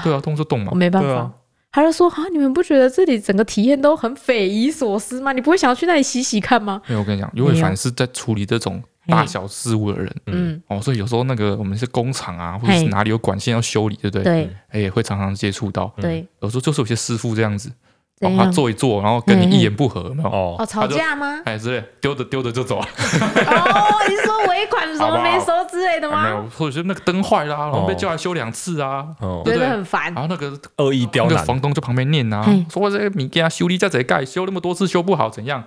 [0.04, 1.30] 对啊，动就动嘛，我没办法。
[1.72, 5.32] 他就说啊，你们不觉得这里整个体验都很匪夷所思吗？
[5.32, 6.82] 你不会想要去那里洗洗看吗？
[6.86, 14.22] 没有，我跟你讲，因为凡是在处理这种大小事务的人，嗯，哦，所以有时候那个我们是工厂啊，或者是哪里有管线要修理，对不对？
[14.22, 14.50] 对，
[14.86, 15.92] 哎，会常常接触到。
[15.96, 17.72] 对，有时候就是有些师傅这样子。
[18.20, 20.28] 帮他做一做，然后跟你一言不合，有没有？
[20.28, 21.40] 哦，吵架吗？
[21.46, 22.84] 哎，之类，丢着丢着就走了。
[22.84, 26.24] 哦，你说尾款什么 没收之类的吗？
[26.24, 29.06] 没有，或者是那个灯坏了，然后被叫来修两次啊，
[29.46, 30.12] 觉得很烦。
[30.12, 35.64] 然后那个恶意刁难，房东就旁边念啊，说这个你给他修理在这里盖，修那么多次修不好，怎样？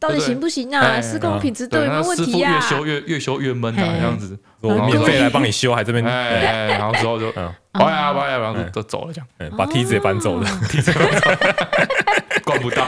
[0.00, 1.00] 到底行不行啊？
[1.00, 2.58] 施工品质都有没有问题呀？
[2.60, 4.36] 师傅越修越越修越闷啊，这样子。
[4.68, 11.30] 我免费来帮你修，还这边哎，然后之后就嗯，拜呀拜呀，然后就走了，这样，把梯子也搬走了，梯子搬走。
[12.44, 12.86] 管不到，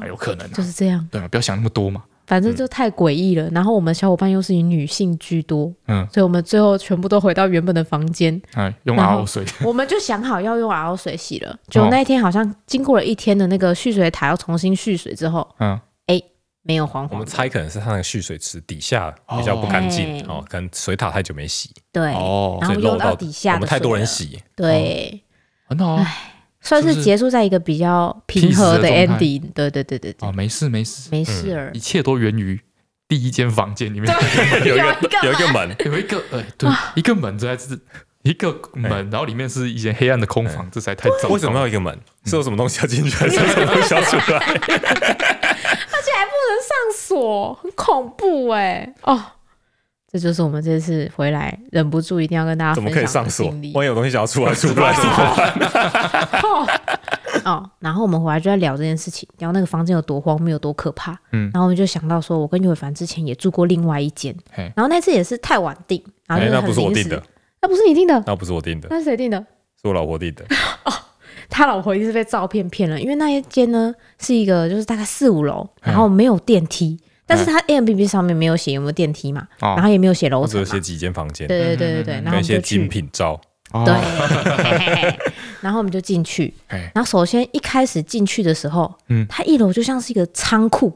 [0.00, 1.06] 还有可能就是这样。
[1.10, 2.02] 对啊，不要想那么多嘛。
[2.26, 3.48] 反正就太诡异了。
[3.52, 9.44] 然后我们小伙伴又是以女性居多，嗯，所以我们最后全部都回到原本的房间，哎，用 RO 水。
[9.64, 11.54] 我们就想好要用 RO 水洗了。
[11.68, 15.80] 就那一天好像经过了一天的那个蓄水塔要重新蓄水之后，嗯，哎，
[16.64, 17.12] 没有黄黄。
[17.12, 21.70] 我们猜可能是它那个蓄水池底下比较不干净哦，可能水塔太久没洗。
[21.92, 24.42] 对，哦，然后漏到底下，我们太多人洗。
[24.56, 25.22] 对，
[25.68, 26.04] 很好。
[26.60, 31.10] 算是结束在一个比较平和的 ending，对对对对哦，没事没事。
[31.12, 32.58] 没事儿，一切都源于
[33.06, 34.10] 第一间房间里面。
[34.64, 35.52] 有一个有一个。
[35.52, 37.78] 门，有一个哎对，一个门这才是
[38.22, 41.28] 一个门，然后里面是一间黑暗的空房，这才太糟。
[41.28, 41.94] 为什么要一个门？
[42.24, 44.40] 是有什么东西要进去，还是有什么东西要出来？
[46.64, 49.22] 上锁，很恐怖哎哦。
[50.10, 52.72] 这就是我们这次回来忍不住一定要跟大家。
[52.72, 53.48] 怎么可以上锁？
[53.74, 55.12] 万一有东西想要出来，出不来怎么
[56.62, 56.80] 办？
[57.44, 61.18] 哦，然后我们回来就在聊这件事情，聊那个房间有多荒谬，有多可怕。
[61.32, 67.20] 嗯，然后我们就想到说，我跟尤伟凡之前也住过另外一间，然后那次也是太晚订，然后那不是我订的，
[67.60, 69.38] 那不是你订的，那不是我订的，那是谁订的？
[69.82, 70.44] 是我老婆订的。
[70.84, 70.92] 哦，
[71.56, 76.98] 他老婆一定是被照片骗了，因为那一间呢是一个就是大概四五楼，然后没有电梯。
[77.24, 81.46] 但是他 Airbnb 上面没有写有没有电梯嘛，然后也没有写楼层，只有写几间房间。
[81.46, 83.40] 对对对对对，然后一些精品照。
[83.84, 83.94] 对，
[85.60, 86.52] 然后我们就 进去。
[86.68, 90.92] 然后首先一开始进去的时候，嗯，它一楼就像是一个仓库，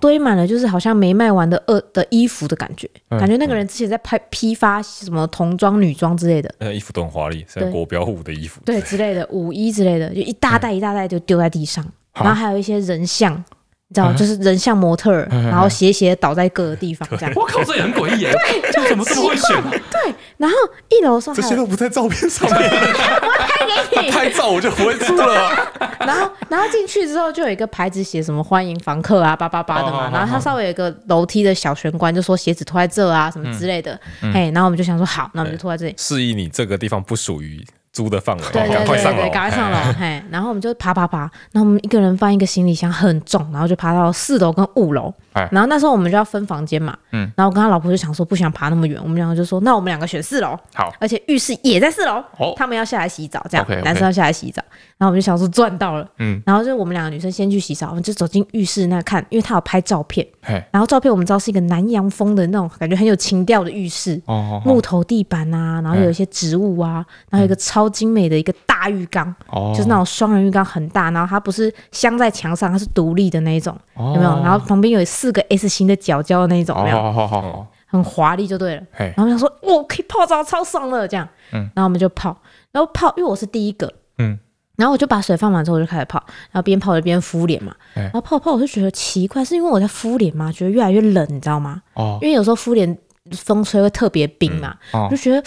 [0.00, 11.84] 堆满了就是好像没卖完的二的衣服的感觉，感觉那个人之前在拍批发什么童装、女装之类的，那衣服都很华丽，像国标舞的衣服，对之类的舞衣之类的，就一大袋一大袋就丢在地上，
[12.14, 13.44] 然后还有一些人像。
[13.88, 17.32] 你知道，就是人像模特，然后斜斜倒在各个地方这样。
[17.36, 18.32] 我靠，这也很诡异耶！
[18.32, 19.62] 对，就怎么这么会选？
[19.90, 20.56] 对，然后
[20.88, 22.68] 一楼说这些都不在照片上面。
[22.68, 25.70] 我拍给你，拍照我就不会出了。
[26.00, 30.10] 然后，然后进去之后就有一个牌子写什么欢迎房客啊，八八八的嘛。
[30.12, 33.98] 然后它稍微有一个楼梯的小玄关，就说鞋子脱在这啊，什么之类的。
[34.34, 35.94] 哎，然后我们就想说好，那我们就脱在这里。
[35.96, 37.64] 示意你这个地方不属于。
[37.96, 45.10] 租的范围，对对对，赶快上楼，赶快上楼，嘿，然后我们就爬爬爬，然后我们一个人放一个行李箱很重，然后就爬到四楼跟五楼，
[45.50, 52.22] 然后那时候我们就要分房间嘛，嗯，然后我跟他老婆就想说不想爬那么远，我们两个就说那我们两个选四楼，好，而且浴室也在四楼，
[52.54, 54.62] 他们要下来洗澡，这样，男生要下来洗澡，
[54.98, 60.26] 然后我们就想说赚到了，嗯，然后就我们两个女生先去洗澡，我们就走进浴室那看，因为他有拍照片，
[60.70, 68.54] 然后照片我们知道是一个南洋风的那种感觉很有情调的浴室，哦木头地板啊，然后有一些植物啊，然后有一个超精美的一个。
[68.78, 69.34] 大浴缸，
[69.74, 74.30] 就是那种双人浴缸，很大，然后它不是镶在墙上，它是独立的那一种，有没有？
[74.42, 77.66] 然后旁边有四个 S 型的角角的那种，有没有？
[77.86, 78.82] 很华丽就对了。
[79.16, 81.26] 然后我想说，我可以泡澡，超爽了，这样。
[81.50, 82.36] 然后我们就泡，
[82.70, 84.38] 然后泡，因为我是第一个，嗯，
[84.76, 87.74] 然后我就把水放满之后，我就开始泡，然后边泡着边敷脸嘛。
[87.94, 90.52] 然后泡泡，我就觉得奇怪，是因为我在敷脸嘛？
[90.52, 91.80] 觉得越来越冷，你知道吗？
[91.94, 92.98] 哦，因为有时候敷脸
[93.32, 95.42] 风吹会特别冰嘛，我就觉得。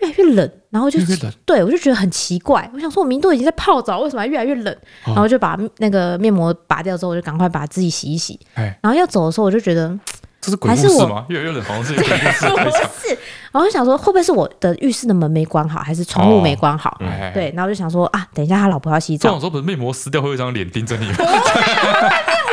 [0.00, 0.98] 越来越冷，然后就
[1.44, 2.68] 对我就觉得很奇怪。
[2.72, 4.76] 我想说，我明明都已经在泡澡，为什么还越来越冷？
[5.04, 8.38] 然后就把那个面膜拔掉之后，我就赶快把自己洗一洗。
[8.54, 9.96] 然后要走的时候，我就觉得
[10.40, 11.24] 这是鬼故事吗？
[11.28, 12.46] 越来越冷，好像是鬼故事。
[12.48, 12.58] 不
[13.06, 13.18] 是，
[13.50, 16.96] 然后就想说，会不会是我的浴室的门没关好，还是窗户没关好？
[17.34, 19.28] 对，然后就想说啊，等一下他老婆要洗澡。
[19.28, 21.14] 这种时候不是面膜撕掉会有一张脸盯着你吗？
[21.18, 21.34] 面膜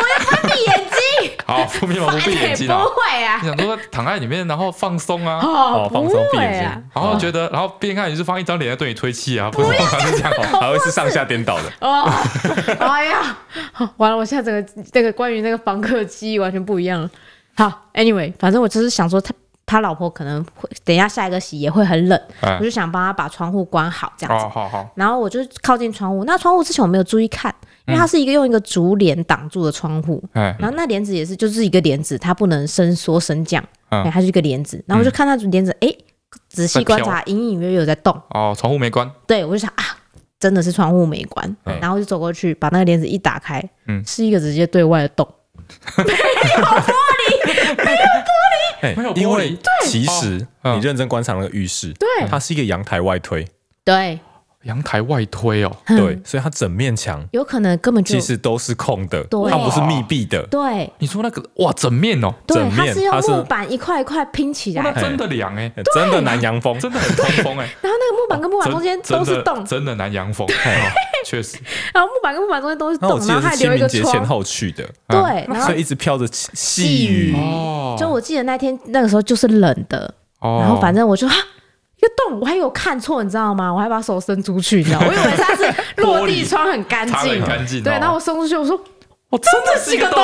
[0.10, 0.85] 要关闭眼睛。
[1.47, 2.81] 好，敷面膜不闭眼睛啊！
[2.84, 11.71] 不会啊，你想说躺在里面，然后放松啊，哦，放松闭眼睛，然后觉得，然后边看你是放一张脸在对你推气啊，不是通常是这样，还会是上下颠倒的。
[11.81, 12.12] 哦，
[12.79, 13.38] 哎呀，
[13.97, 17.09] 完了，我现在整个这个关于那个房客记忆完全不一样了。
[17.55, 19.34] 好，Anyway，反正我就是想说他。
[19.66, 22.22] 他老婆可能会等一下下一个洗也会很冷，
[22.59, 24.45] 我就想帮他把窗户关好这样子。
[24.47, 24.88] 好好。
[24.95, 27.53] 然后我就靠近窗户，那窗户之前我没有注意看，
[27.88, 30.24] 因为它是一个用一个竹帘挡住的窗户。
[30.34, 34.84] 然后那帘子也是就是一个帘子，它不能伸缩升降，嗯，它是一个帘子。
[34.88, 35.88] 然后我就看那帘子，哎，
[36.47, 38.13] 仔细观察，隐隐约约有在动。
[38.30, 39.09] 哦，窗户没关。
[39.26, 39.84] 对，我就想啊，
[40.39, 45.28] 真的是窗户没关，然后就走过去把那个帘子一打开，嗯，是一个直接对外的洞，
[45.97, 48.24] 没有玻璃，没有玻璃，
[48.82, 53.47] 没有，因为其实你认真观察那个浴室，对，它是一个阳台外推，
[53.84, 54.19] 对。
[54.65, 60.41] 阳台外推哦，对，所以它整面墙有可能根本就其实都是空的，它不是密闭的。
[60.47, 67.69] 对，你说那个哇，整面哦，整面它是用木板一块一块拼起来，真的凉哎，真的南洋风，真的很通风哎。
[67.80, 70.47] 然后那个木板跟木板中间都是洞，真的南洋风，
[71.26, 71.57] 确实。
[71.93, 74.13] 然后木板跟木板中间都是洞，然后还留一个窗。
[74.13, 77.36] 前后去的，对，然后一直飘着细雨。
[77.36, 81.34] 哦，就我记得那天那个时候就是冷的，然后反正我就啊。
[81.97, 82.07] 一个。
[82.17, 83.73] 洞，我还有看错，你知道吗？
[83.73, 84.99] 我还把手伸出去，你知道？
[84.99, 87.93] 我以为它是落地窗，很干净，对。
[87.93, 88.80] 然后我伸出去，我说。
[89.36, 90.17] 我真的是一个洞，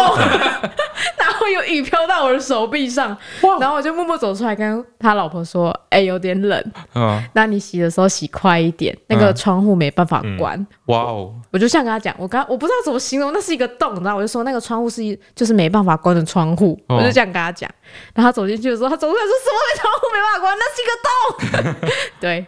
[1.19, 3.15] 然后有雨飘到我的手臂上，
[3.59, 11.33] 然后我就默默走出来跟他老婆说：“哎，有点冷，嗯，那你洗的时候洗快一点，那个窗户没办法关。”哇哦！
[11.51, 14.15] 我就像跟他讲，我刚我不知道怎么形容，那是一个洞，你知道？
[14.15, 15.01] 我就说那个窗户是
[15.35, 17.69] 就是没办法关的窗户，我就这样跟他讲。
[18.13, 20.57] 然后他走进去的时候，他走出来说：“什么没 窗户没办法关？
[20.57, 21.89] 那是一个洞。
[22.21, 22.45] ”对。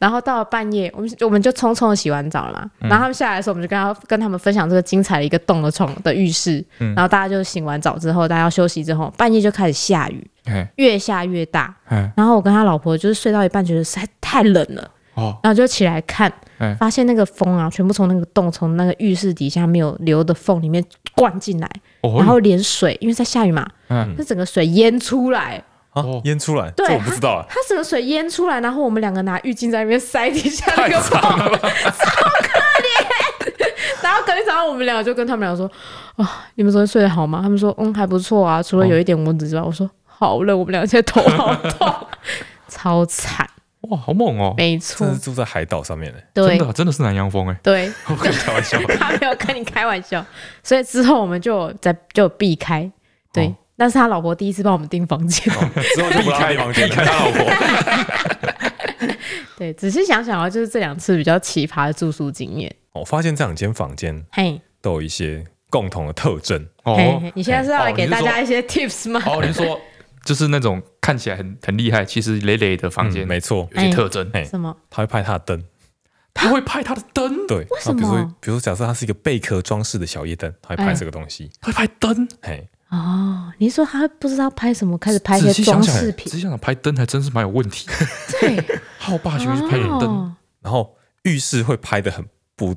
[0.00, 2.70] 然后到了半夜，我们我们就匆匆的洗完澡了嘛。
[2.88, 6.64] 然后他们下来的时候，我们就跟他跟他们分享这个精彩的一个洞的床的浴室。
[6.78, 10.26] 然后大家就洗完澡之后，大家要休息之后，半夜就开始下雨，
[10.76, 11.74] 越下越大。
[12.16, 16.32] 然后我跟他老婆就是睡到一半，觉得实在太冷了，然后就起来看，
[16.78, 20.82] 发现那个风啊，全部从那个洞从那个浴室底下没有留的缝里面
[21.14, 21.70] 灌进来，
[22.16, 23.68] 然后连水，因为在下雨嘛，
[24.16, 25.62] 那整个水淹出来。
[25.92, 27.44] 哦，淹出来，这我不知道啊。
[27.48, 31.20] 它整个水淹出来，然后我们两个拿浴巾在那边塞底下那个包，
[31.58, 33.50] 超可怜。
[34.02, 35.70] 然后隔天早上，我们两个就跟他们俩说
[36.16, 41.96] ：“啊，你们昨天睡得好吗？”他们说：“嗯，还不错啊，除了有一点蚊子之外。”我说：“好冷，我们两个现在头好痛，
[42.68, 43.48] 超惨。”
[43.88, 44.54] 哇，好猛哦！
[44.56, 47.56] 没错，这是住在海岛上面的，真的真的是南洋风哎。
[47.62, 50.24] 对，我跟你开玩笑，他没有跟你开玩笑，
[50.62, 52.90] 所以之后我们就在就避开，
[53.32, 53.52] 对。
[53.80, 55.42] 但是他老婆第一次帮我们订房间，
[55.94, 57.50] 之后就避开房间，避开他老婆。
[59.56, 62.70] 对，只是想想啊，就是这两次比较奇葩的住宿经验。
[62.92, 66.68] 我发现这两间房间，嘿，都有一些共同的特征。
[66.84, 69.22] 哦，你现在是要来给大家一些 tips 吗？
[69.24, 69.80] 哦，你说
[70.26, 74.28] 就是那种看起来很很厉害，其实累累的房间，没错，有些特征。
[74.34, 74.76] 哎，什么？
[74.90, 75.64] 他会拍他的灯，
[76.34, 77.46] 他会拍他的灯。
[77.46, 77.98] 对，为什么？
[77.98, 82.28] 比如说，比如说，假设它是一个贝壳装饰的小夜灯，他会拍这个东西，会拍灯。
[82.42, 82.68] 嘿。
[82.90, 86.26] 哦，你说他不知道拍什么，开始拍一些装饰品。
[86.26, 87.88] 仔细想想，拍灯还真是蛮有问题。
[88.40, 88.62] 对，
[88.98, 92.24] 好霸气去拍灯，然后浴室会拍的很
[92.56, 92.74] 不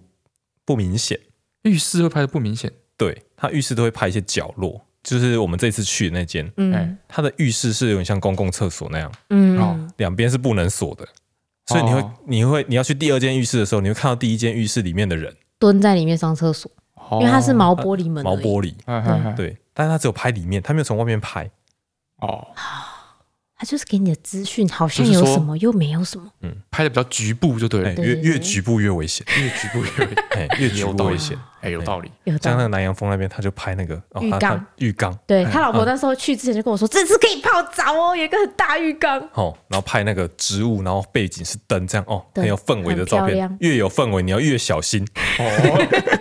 [0.64, 1.20] 不明显。
[1.64, 11.08] 浴室会拍的不明显，对，他浴室都会拍一些角落，就是我们这次去的那间，嗯，他的浴室是有点像公共厕所那样，嗯，两边是不能锁的，
[11.66, 15.34] 所以你会你会你要去第二间浴室的时候，你会看到第一间浴室里面的人。
[15.58, 16.70] 蹲在里面上厕所，
[17.12, 18.74] 因为它是毛玻璃门，毛玻璃，
[19.36, 19.58] 对。
[19.76, 21.50] 但是他只有拍里面，他没有从外面拍。
[22.22, 22.48] 哦，
[23.58, 26.30] 他就是给你的资讯好像有什么，又没有什么。
[26.42, 31.36] 嗯，拍的比较局部就对了，越越局部越危险，越局部越危险， 越局部危险。
[31.62, 32.12] 哎，有道理。
[32.40, 35.18] 像那个南洋风那边，他就拍那个浴缸，浴缸。
[35.26, 39.18] 对，他老婆那时候去之前就跟我说，这次可以泡澡哦，有一个很大浴缸。
[39.34, 43.58] 哦，然后拍那个植物，然后背景是灯，这样哦，很有氛围的照片。
[43.62, 45.08] 越有氛围，你要越小心。
[45.40, 46.14] 哦，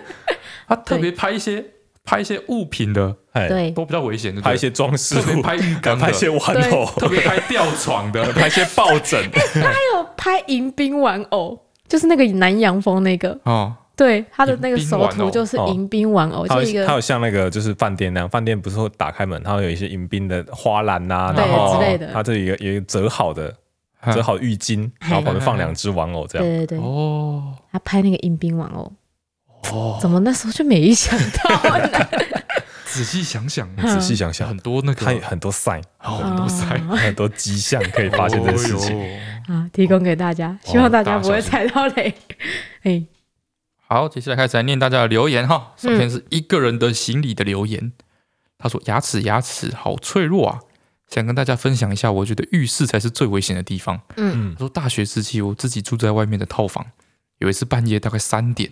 [0.68, 1.64] 他特别拍一些。
[2.04, 4.42] 拍一些物品的，对，都比较危险的。
[4.42, 6.40] 拍一些装饰，特别拍浴缸，拍一些玩
[6.72, 9.30] 偶，特别拍吊床的， 拍一些抱枕。
[9.30, 11.56] 他还有拍迎宾玩偶，
[11.86, 13.38] 就是那个南洋风那个。
[13.44, 16.84] 哦，对，他的那个首图就是迎宾玩偶，就一个。
[16.84, 22.12] 他有像那个就是饭店那样，饭店不是会打开门，它会有一些迎宾的花篮呐，然后之类的。
[22.12, 23.54] 他这里有有一个折好的
[24.12, 26.44] 折好浴巾，然后旁边放两只玩偶这样。
[26.44, 26.78] 对对对。
[26.80, 28.92] 哦，他拍那个迎宾玩偶。
[29.70, 32.08] 哦，怎么那时候就没想到呢？
[32.84, 39.00] 仔细想想，仔细想想，很多那个，他有很多 sign，很多 sign，很多迹象可以发现这个事情。
[39.46, 42.14] 啊，提供给大家，希望大家不会踩到雷。
[42.82, 43.02] 哎，
[43.88, 45.72] 好，接下来开始来念大家的留言哈。
[45.78, 47.92] 首先是一个人的行李的留言，
[48.58, 50.60] 他说：“牙齿，牙齿好脆弱啊，
[51.08, 56.84] 想跟大家分享一下，我觉得浴室才是最危险的地方。”嗯，他说大学时期我自己住在外面的套房，
[57.38, 58.70] 有一次半夜大概三点。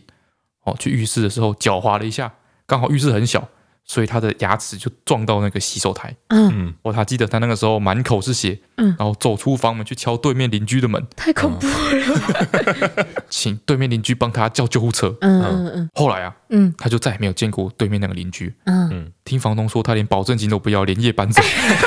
[0.65, 2.33] 哦，去浴室的时候脚滑了一下，
[2.67, 3.49] 刚好浴室很小，
[3.85, 6.15] 所以他的牙齿就撞到那个洗手台。
[6.29, 15.17] 嗯，我还记得他那个时候满口是血，嗯，然后走出房门去敲对面邻居的门，太恐怖了， 请对面邻居帮他叫救护车。
[15.21, 15.91] 嗯嗯嗯。
[15.95, 18.55] 后来啊，嗯，他就再也没有见过对面那个邻居。
[18.65, 19.13] 嗯嗯。
[19.25, 21.41] 听房东说，他连保证金都不要，连夜搬走。
[21.41, 21.85] 半夜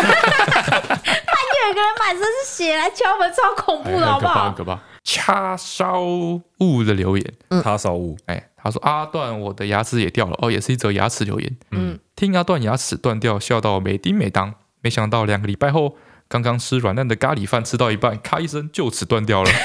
[1.69, 4.45] 有个人满身是血来敲门，超恐怖的，好不好？
[4.45, 4.79] 很可怕。
[5.03, 15.95] 叉烧物的留言，叉烧物，哎，他说阿段，我的牙齿也掉了，哦，也是一则牙齿留言，嗯，听阿段牙齿断掉，笑到没叮没当，没想到两个礼拜后，
[16.27, 19.51] 刚刚吃软烂的咖喱饭，吃到一半，咔一声就此断掉了。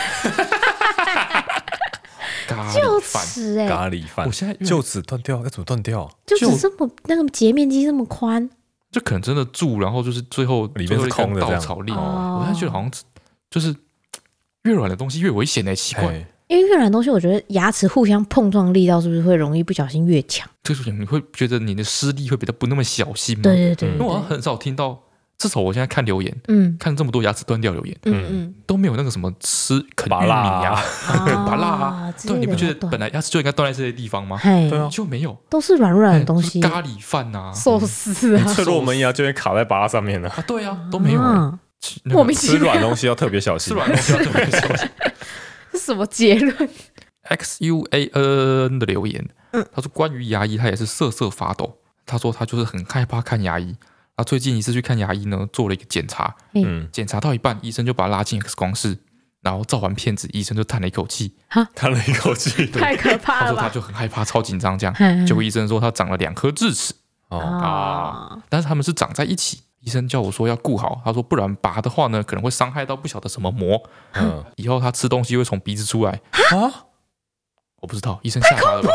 [2.74, 6.10] 就此哎，咖喱饭，我现在就此断掉，要怎么断掉？
[6.26, 8.48] 就只这么那个截面积这么宽，
[8.90, 11.92] 就可能真的蛀，然后就是最后里面是空的稻草粒。
[11.92, 12.90] 我现在觉得好像
[13.50, 13.74] 就是
[14.64, 16.26] 越软的东西越危险哎，奇怪。
[16.48, 20.48] 因为越软的东西，我觉得牙齿互相碰撞力道是不是会容易不小心越强？
[20.64, 23.42] 就是你会觉得你的施力会比较不那么小心吗？
[23.42, 25.00] 对对对，因为我很少听到。
[25.38, 30.82] 至少我现在看留言，嗯，看这么多牙齿断掉留言，嗯嗯，都没有那个什么吃啃玉米呀、
[31.46, 34.36] 拔蜡啊， 对，你不觉得本来牙齿就应该断在这些地方吗？
[34.42, 40.28] 对啊，就没有，都是软软的东西，咖喱饭呐、寿司啊，脆弱门牙就会卡在拔蜡上面了。
[40.44, 41.20] 对啊，都没有。
[42.04, 44.88] 莫名其妙，吃软东西要特别小心，吃软东西要特别小心。
[45.72, 46.68] 是什么结论
[47.22, 51.78] ？X U A N 的留言，他说关于牙医，他也是瑟瑟发抖。
[52.06, 53.76] 他说他就是很害怕看牙医。
[54.16, 58.98] 他最近一次去看牙医呢，做了一个检查，嗯，检查到一半，医生就把他拉进 X 光室，
[59.42, 63.46] 然后照完片子，医生就叹了一口气，哈，叹了一口气， 太可怕了。
[63.46, 66.94] 他说他就很害怕，超紧张，这样，结果医生说他长了两颗智齿，
[67.28, 67.38] 哦。
[67.38, 73.82] 啊，但是他们是长在一起，医生叫我说要顾好，他说不然拔的话呢，可能会伤害到不晓得什么膜，
[74.12, 76.20] 嗯，以后他吃东西会从鼻子出来，
[76.52, 76.84] 啊，
[77.80, 78.90] 我不知道，医生吓他了吧？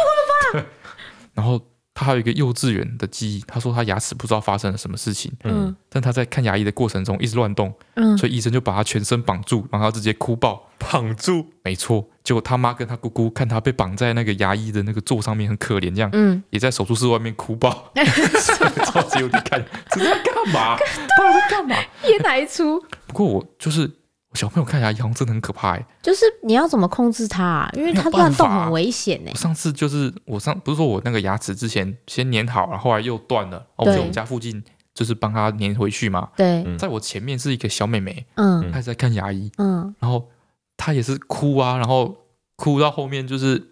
[1.34, 1.60] 然后。
[1.94, 17.92] 他还有一个幼稚园的记忆，他说他牙齿不知道发生了什么事情，嗯，但他在看牙医的过程中一直乱动，嗯，所以医生就把他全身绑住，然后他直接哭爆，绑住，没错，结果他妈跟他姑姑看他被绑在那个牙医的那个座上面很可怜，这样，嗯，也在手术室外面哭爆，
[18.86, 20.76] 超级有点看，这是在干嘛？
[21.18, 21.76] 他在干嘛？
[22.08, 22.80] 演哪一出？
[23.08, 23.90] 不过我就是。
[24.34, 27.70] 小朋友看牙医好像真的很可怕哎，就是你要怎么控制它啊？
[27.74, 29.32] 因为它乱动很危险哎。
[29.32, 34.64] 我上次就是我上不是说我那个牙齿之前先粘好，然后后来又断了，我在我们家附近
[34.94, 36.30] 就是帮他粘回去嘛。
[36.36, 40.30] 对，在我前面是一个小妹妹，嗯，她在看牙医，嗯，然后
[40.78, 42.16] 她也是哭啊，然后
[42.56, 43.72] 哭到后面就是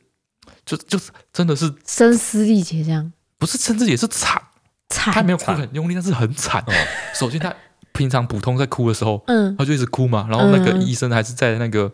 [0.66, 4.41] 就就是真的是声嘶力竭这样，不是声嘶力竭是惨。
[4.89, 6.62] 惨，她没有哭很用力，但是很惨。
[6.62, 6.74] 哦。
[7.16, 7.51] 首先她。
[7.94, 11.92] 平常普通在哭的时候，嗯，他就一直哭嘛，然后那个医生还是在那个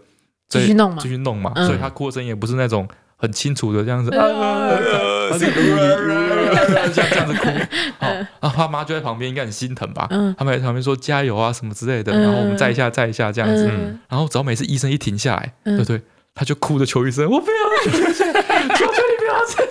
[0.47, 4.69] 继续弄嘛，继续弄嘛，所以他哭的声音也不是那种很清楚的这样子，啊
[5.29, 7.47] 这样子哭，
[8.39, 13.65] 然后他妈就在旁边应该很心疼吧，他们在旁边说加油啊什么之类的，然后我们再一下再一下这样子，
[14.07, 16.01] 然后只要每次医生一停下来，对对，
[16.33, 19.67] 他就哭着求医生，我不要，求求你不要再。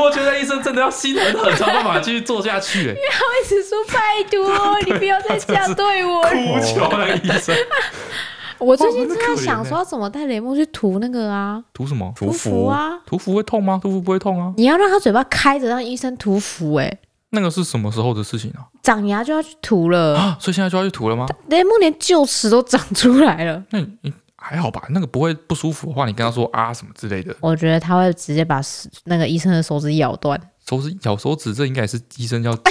[0.00, 2.80] 我觉得医生真的要心狠狠，才有办法继续做下去。
[2.80, 6.22] 因为他一直说拜托，你不要再这样对我。
[6.28, 7.54] 哭求那个医生。
[8.58, 11.62] 我最近正在想说，要怎么带雷梦去涂那个啊？
[11.74, 12.12] 涂什么？
[12.16, 12.92] 涂氟啊？
[13.04, 13.80] 涂氟会痛吗？
[13.82, 14.54] 涂氟不会痛啊。
[14.56, 16.74] 你要让他嘴巴开着，让医生涂氟。
[16.76, 16.98] 哎，
[17.30, 18.70] 那个是什么时候的事情啊？
[18.82, 20.36] 长牙就要去涂了啊！
[20.40, 21.26] 所以现在就要去涂了吗？
[21.48, 23.62] 雷梦连臼齿都长出来了。
[23.70, 24.12] 那你？
[24.42, 27.34] 还好吧，那个不会不舒服的话，你跟他说啊什么之类的。
[27.40, 28.60] 我觉得他会直接把
[29.04, 30.40] 那个医生的手指咬断。
[30.68, 32.62] 手指咬手指，这应该是医生要基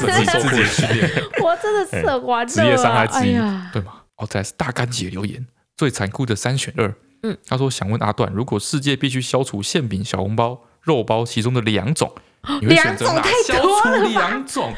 [0.00, 1.10] 本的受过的训练。
[1.42, 3.32] 我真的是很完了，职业伤害之一，
[3.72, 4.02] 对吗？
[4.16, 5.46] 哦，再来是大干姐留言，
[5.76, 6.94] 最残酷的三选二。
[7.22, 12.12] 嗯，他说想问阿段，如果世界必须消除馅饼、小红包、肉包其中的两种，
[12.60, 13.22] 你会选择哪？
[13.46, 14.74] 消除两种，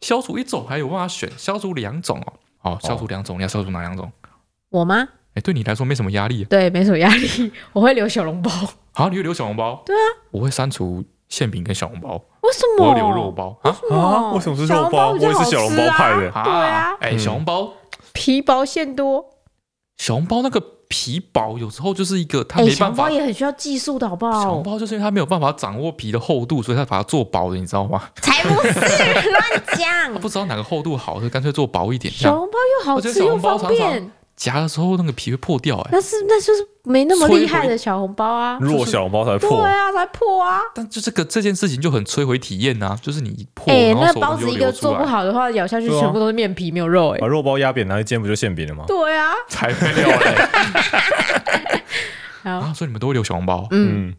[0.00, 2.32] 消除一种还有办法选，消除两种哦。
[2.58, 4.12] 好，消除两种，你要消除哪两种？
[4.68, 5.08] 我吗？
[5.36, 6.44] 哎，对你来说没什么压力。
[6.44, 7.52] 对，没什么压力。
[7.74, 8.50] 我会留小笼包。
[8.92, 9.82] 好，你会留小笼包？
[9.84, 10.00] 对啊。
[10.30, 12.14] 我会删除馅饼跟小笼包。
[12.40, 12.86] 为什么？
[12.86, 13.70] 我会留肉包啊？
[13.90, 14.32] 啊？
[14.32, 15.10] 为什么是肉包？
[15.10, 16.30] 我也是小笼包派的。
[16.30, 16.96] 对啊。
[17.00, 17.74] 哎，小笼包
[18.14, 19.26] 皮薄馅多。
[19.98, 20.58] 小笼包那个
[20.88, 22.78] 皮薄，有时候就是一个它没办法。
[22.78, 24.42] 小笼包也很需要技术的，好不好？
[24.42, 28.08] 小笼包就是因为它没有办法掌握皮的厚度，所以它把它做薄的，你知道吗？
[28.22, 29.42] 才不是，乱
[29.76, 30.14] 讲。
[30.14, 32.10] 他不知道哪个厚度好，就干脆做薄一点。
[32.14, 34.10] 小笼包又好吃又方便。
[34.36, 40.60] 夹的时候那个皮会破掉，哎，那是那就是没那么厉害的小红包啊，弱小红包才破，对啊，才破啊。
[40.74, 48.84] 但就这个这件事情就很摧毁体验呐，就是你一破，哎，那包子一个做不好的话，咬下去全部都是面皮没有肉，哎，把肉包压扁，拿一煎不就馅饼了吗？
[48.86, 50.34] 对啊，才没有嘞。
[52.50, 54.14] 啊，所以你们都会留小红包，嗯，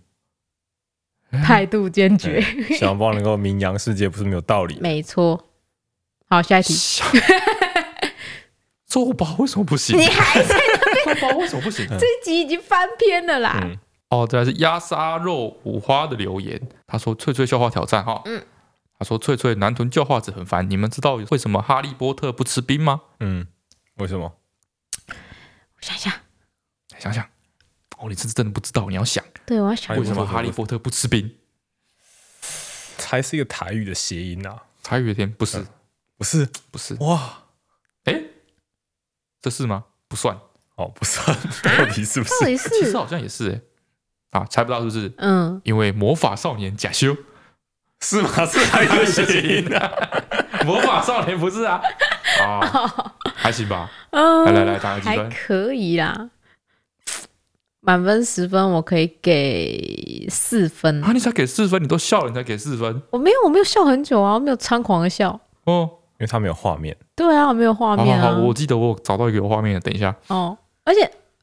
[1.45, 2.43] 态度坚决，
[2.77, 5.45] 小红包能够名扬世界不是没有道理，没错。
[6.27, 6.73] 好，下一题。
[8.97, 9.95] 肉包为什么不行？
[9.97, 11.15] 你还在那边？
[11.15, 11.87] 肉包为什么不行？
[11.87, 13.59] 这集已经翻篇了啦。
[13.61, 13.77] 嗯、
[14.09, 16.59] 哦，这还是鸭沙肉五花的留言。
[16.87, 18.43] 他说：“翠翠笑话挑战哈。”嗯。
[18.97, 23.47] 他说：“翠翠男团叫化子很烦，你们知道为什么哈利波特不吃冰吗？”嗯。
[23.97, 24.33] 为什么？
[25.07, 25.13] 我
[25.81, 26.11] 想想，
[26.97, 27.23] 想想，
[27.97, 31.35] 哦，你是真的不知道，你要想，对，我要想为什么哈利波特不吃冰？
[32.97, 34.63] 才是一个台语的谐音啊？
[34.81, 35.65] 台语的天不是，
[36.17, 37.43] 不是，不是哇？
[38.05, 38.21] 哎，
[39.41, 39.83] 这是吗？
[40.07, 40.37] 不算
[40.75, 41.35] 哦，不算，
[41.77, 42.57] 到底是不是？
[42.57, 43.51] 其实好像也是
[44.31, 45.11] 哎，啊，猜不到是不是？
[45.17, 47.15] 嗯，因为魔法少年假修
[48.01, 48.29] 是吗？
[48.45, 49.91] 是台语的谐音啊？
[50.65, 51.81] 魔法少年不是啊？
[52.41, 53.89] 啊，还行吧。
[54.11, 55.17] 来来来，打个几分？
[55.29, 56.29] 还可以啦。
[57.81, 61.11] 满分十分，我可以给四分啊！
[61.13, 63.01] 你才给四分，你都笑了，你才给四分？
[63.11, 66.95] 我没有，我没有笑很久啊，我没有猖狂的笑哦，因为他没有画面。
[67.15, 68.33] 对啊，我没有画面啊。
[68.33, 70.15] 好，我记得我找到一个有画面的，等一下。
[70.27, 71.01] 哦，而且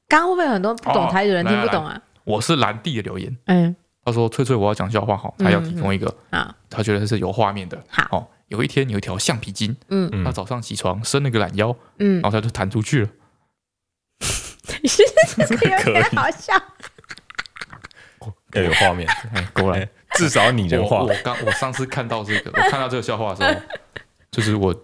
[0.09, 2.01] 刚刚会不会有很多不懂台语的人听不懂啊？
[2.25, 7.79] 我是蓝地的留言，嗯，他说：“翠翠，我要讲笑话，好，他要提供一个啊，他觉得是有画面的。
[7.89, 13.09] 好，有一天有一条橡皮筋，嗯，他早上起床伸了个懒腰，嗯，然后他就弹出去了。
[15.47, 16.55] ”这个有点好笑，
[18.55, 19.07] 要 有画面，
[19.53, 21.03] 果然至少拟人化。
[21.03, 23.61] 我刚我上次看到这个，我看到这个笑话的时候，
[24.35, 24.75] 就是我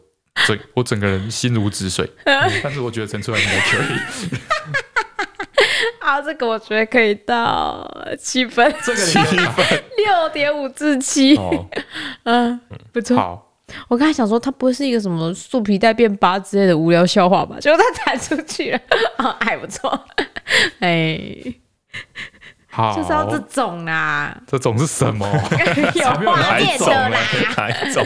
[0.47, 2.09] 整我整个人心如止水。
[2.25, 3.87] 但是我觉得陈楚然应该可以。
[6.01, 7.87] 好，这个我觉得可以到
[8.19, 11.39] 七分，这个七分， 六点五至七。
[12.25, 12.61] 嗯，
[12.93, 13.17] 不错。
[13.17, 13.47] 好。
[13.87, 17.57] 我刚才想说，他不会是一个什么树皮带变八之类的无聊笑话吧？
[17.61, 18.81] 结果他弹出去了，
[19.17, 19.89] 啊，还不错，
[20.81, 21.17] 哎，
[22.69, 24.37] 好，就是要这种啦。
[24.49, 25.25] 这种是什么？
[25.95, 27.21] 有画面的啦。
[27.57, 28.05] 哪一种？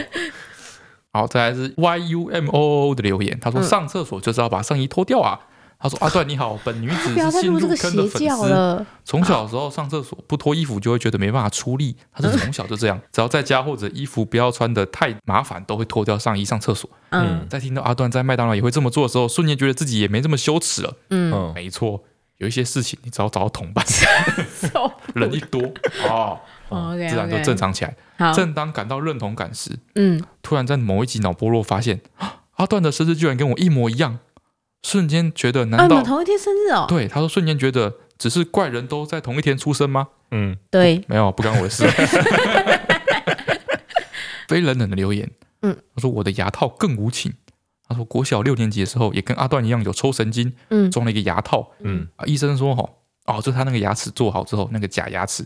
[1.15, 5.39] 好，再来是 Y U M O O 的留言，他说上厕所就是要把上衣脱掉啊。
[5.79, 8.85] 他说：“阿段你好，本女子是新入坑的粉丝。
[9.05, 11.95] 从小的时候上厕所不脱衣服就会觉得没办法出力。
[12.11, 16.89] 他是从小就这样，只要在家或者衣服不要穿的太麻烦，都会脱掉上衣上厕所。
[17.11, 20.93] 嗯，在听到阿段在麦当劳也会这么做的时候，瞬间觉得自己也没这么羞耻了。
[21.11, 22.03] 嗯，没错，
[22.39, 23.85] 有一些事情你只要找到同伴
[25.15, 25.61] 人一多
[26.09, 26.39] 哦，
[26.69, 27.95] 自然就正常起来。
[28.33, 32.01] 正当感到认同感时，嗯，突然在某一集脑波弱发现，
[32.55, 34.19] 阿段的生日居然跟我一模一样。”
[34.83, 36.85] 瞬间觉得，难道同一天生日哦？
[36.87, 40.09] 对，他说瞬间觉得，只是怪人都在同一天出生吗？
[40.29, 41.87] 嗯，对， 没有，不干我的事。
[44.47, 45.27] 非冷冷的留言，
[45.63, 47.33] 嗯，他说我的牙套更无情。
[47.87, 55.43] 他说国小六年级的时候，也跟阿段一样有抽神经，嗯，装了一个牙套，嗯，啊，医生说，吼，哦，就他那个牙齿做好之后，那个假牙齿，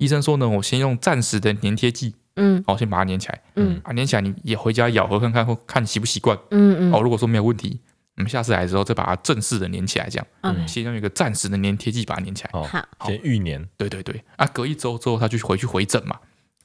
[0.00, 7.78] 医生说呢，我先用暂时的粘贴剂，嗯，好，先把它粘起来，嗯，啊，粘起来你也回家咬合看看，或看习不习惯，嗯嗯，哦，如果说没有问题。
[8.16, 10.26] 我们下次来的时候再把它正式的粘起来，这样。
[10.42, 10.68] 嗯。
[10.68, 12.50] 先用一个暂时的粘贴剂把它粘起来。
[12.52, 12.86] 好。
[13.06, 13.66] 先预粘。
[13.78, 14.22] 对对对。
[14.36, 16.18] 啊，隔一周之后他就回去回诊嘛，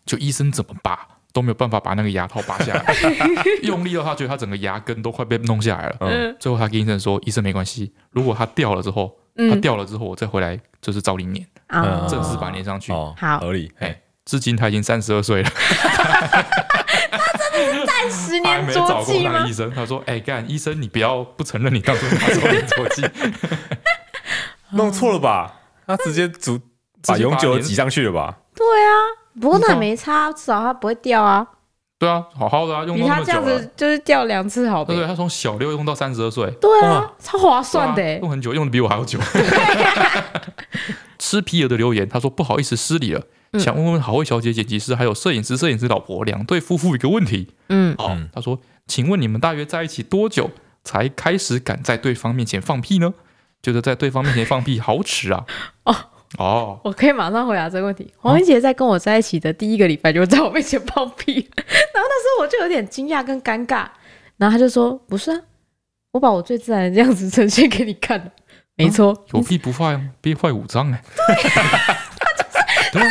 [0.06, 1.00] 就医生怎么拔
[1.32, 2.94] 都没有办法把那个牙套拔下来，
[3.64, 5.98] 用力到他觉得他整个牙根都快被弄下来了。
[6.02, 6.36] 嗯。
[6.42, 11.46] 最后他跟医生说：“医生没关系，如果它掉了之后，它掉了之后我再回来就是照你粘，
[12.10, 13.72] 正式把它粘上去。”好，合理。
[13.80, 15.50] 哎，至今他已经三十二岁了。
[17.86, 19.46] 暂时粘着剂吗？
[19.48, 23.10] 医生他说：“哎，干医生，你不要不承认你当初拿错粘着剂，
[24.72, 25.54] 弄错了吧？
[25.88, 26.60] 他直接组
[27.08, 28.36] 把永久挤上去了吧？
[28.56, 28.92] 对啊，
[29.40, 31.46] 不过那也没差，至少他不会掉啊。
[31.98, 34.84] 对啊，好好的啊，用比他这样子就是掉两次好。
[34.84, 39.18] 对对，他从小六用到三十二岁，对啊，超划算的，用很久，用的比我还要久。
[41.26, 43.24] 吃皮尔的留言，他说不好意思失礼了。”
[43.58, 47.48] 想问问好味小姐、剪辑师，还有摄影师、摄影师老婆两对夫妇一个问题。
[47.70, 50.52] 嗯，好，他说，请问你们大约在一起多久
[50.84, 53.14] 才开始敢在对方面前放屁呢？
[53.64, 55.46] 觉得在对方面前放屁好耻啊！
[55.86, 55.96] 哦
[56.38, 58.14] 哦，我可以马上回答这个问题。
[58.18, 63.88] 黄英杰在跟我在一起的第一个礼拜就在我面前放屁， 然后那时候我就有点惊讶跟尴尬，
[64.36, 65.42] 然后他就说：“不是啊，
[66.12, 68.34] 我把我最自然的样子呈现给你看。”
[68.76, 71.02] 没错，有屁不放，憋坏五脏哎。
[72.92, 73.08] 对啊。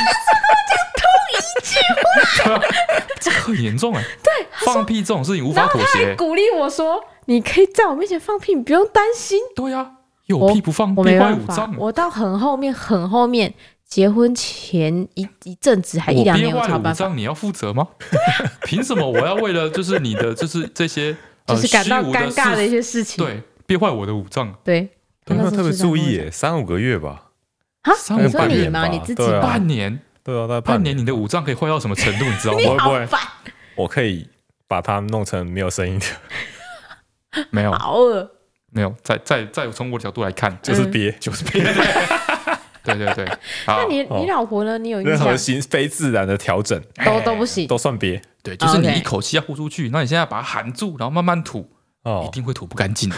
[3.21, 4.03] 这很严重哎！
[4.23, 5.87] 对，放屁这种事情无法妥协。
[5.87, 9.93] 他还鼓励我说：“你可以在我面前放屁，你不用担心。”对呀，
[10.27, 11.75] 有屁不放，憋坏五脏。
[11.79, 13.55] 我到很后面，很后面，
[13.89, 17.89] 结婚前一一阵子还一两年，我憋坏五脏，你要负责吗？
[18.65, 23.25] 凭什么我要为了就是你的就是这些就是感到尴尬的一些事情？
[23.25, 24.55] 对，憋坏我的五脏。
[24.63, 24.89] 对，有
[25.27, 26.21] 没有特别注意？
[26.21, 27.23] 哎，三五个月吧？
[27.83, 28.87] 啊，三五个月吗？
[28.89, 30.01] 你自己半年。
[30.23, 32.25] 对啊，半年你的五脏可以坏到什么程度？
[32.25, 32.61] 你知道吗？
[32.61, 33.21] 你好烦。
[33.77, 34.29] 我可以
[34.67, 37.45] 把它弄成没有声音的。
[37.51, 37.73] 没有。
[37.73, 38.31] 好恶。
[38.71, 38.95] 没有。
[39.03, 41.63] 再再再从我的角度来看， 就是憋，就是憋。
[42.83, 43.39] 对 对对。
[43.67, 44.79] 那你你老婆呢？
[44.79, 48.23] 你有任何心非自然的调整都都不行，都算憋。
[48.43, 51.71] 对，就是你一口气要呼出去，那你现在把它含住，然后慢慢吐，
[52.03, 53.17] 哦，一定会吐不干净的。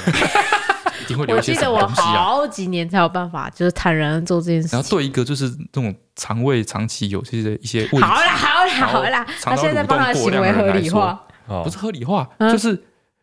[1.07, 2.05] 一定会留一些什么东西啊。
[2.05, 4.69] 我记得我好几年才有办法，就是坦然做这件事。
[4.73, 11.25] 然后对一个就是这种肠胃长期有些一些问题，好啦好啦好啦，他现在帮他行为合理化，
[11.65, 12.83] 不是合理化，就是。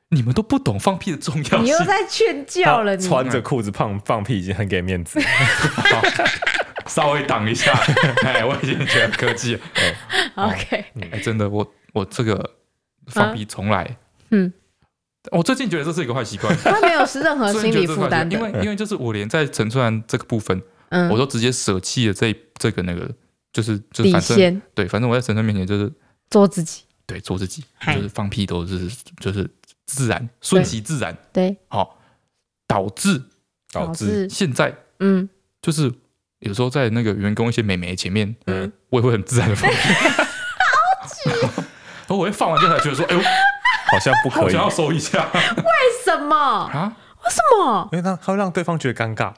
[0.10, 2.96] 你们都不懂放屁的重要性，你又在劝教了。
[2.96, 5.20] 你穿着裤子放放屁已经很给面子，
[6.86, 7.74] 稍微挡一下。
[8.24, 9.62] 哎，我已经觉得科技了。
[10.36, 12.48] OK，哎，真的，我我这个
[13.08, 13.98] 放屁从来，
[14.30, 14.54] 嗯，
[15.32, 16.56] 我最近觉得这是一个坏习惯。
[16.58, 23.10] 他没有是任何 心理负担，因为因为就是我连在陈川这个部分，嗯，我都直接舍弃了这这个那个，
[23.52, 25.92] 就是就是反正对，反正我在陈川面前就是
[26.30, 27.64] 做自己，对，做自己，
[27.96, 29.50] 就是放屁都是就是。
[29.86, 32.00] 自然，顺其自然，对，好，
[32.66, 33.22] 导致
[33.70, 35.28] 导致现在，嗯，
[35.62, 35.92] 就是
[36.40, 39.76] 有时候在那个员工一些美眉前面，嗯，我也会很自然的放屁，
[41.04, 41.30] 好气，
[42.08, 43.22] 然后我会放完之后才觉得说，哎呦，
[43.94, 45.72] 好像不可以，想要收一下，为
[46.04, 46.92] 什么啊？
[47.24, 47.88] 为什么？
[47.92, 49.32] 因为他他会让对方觉得尴尬，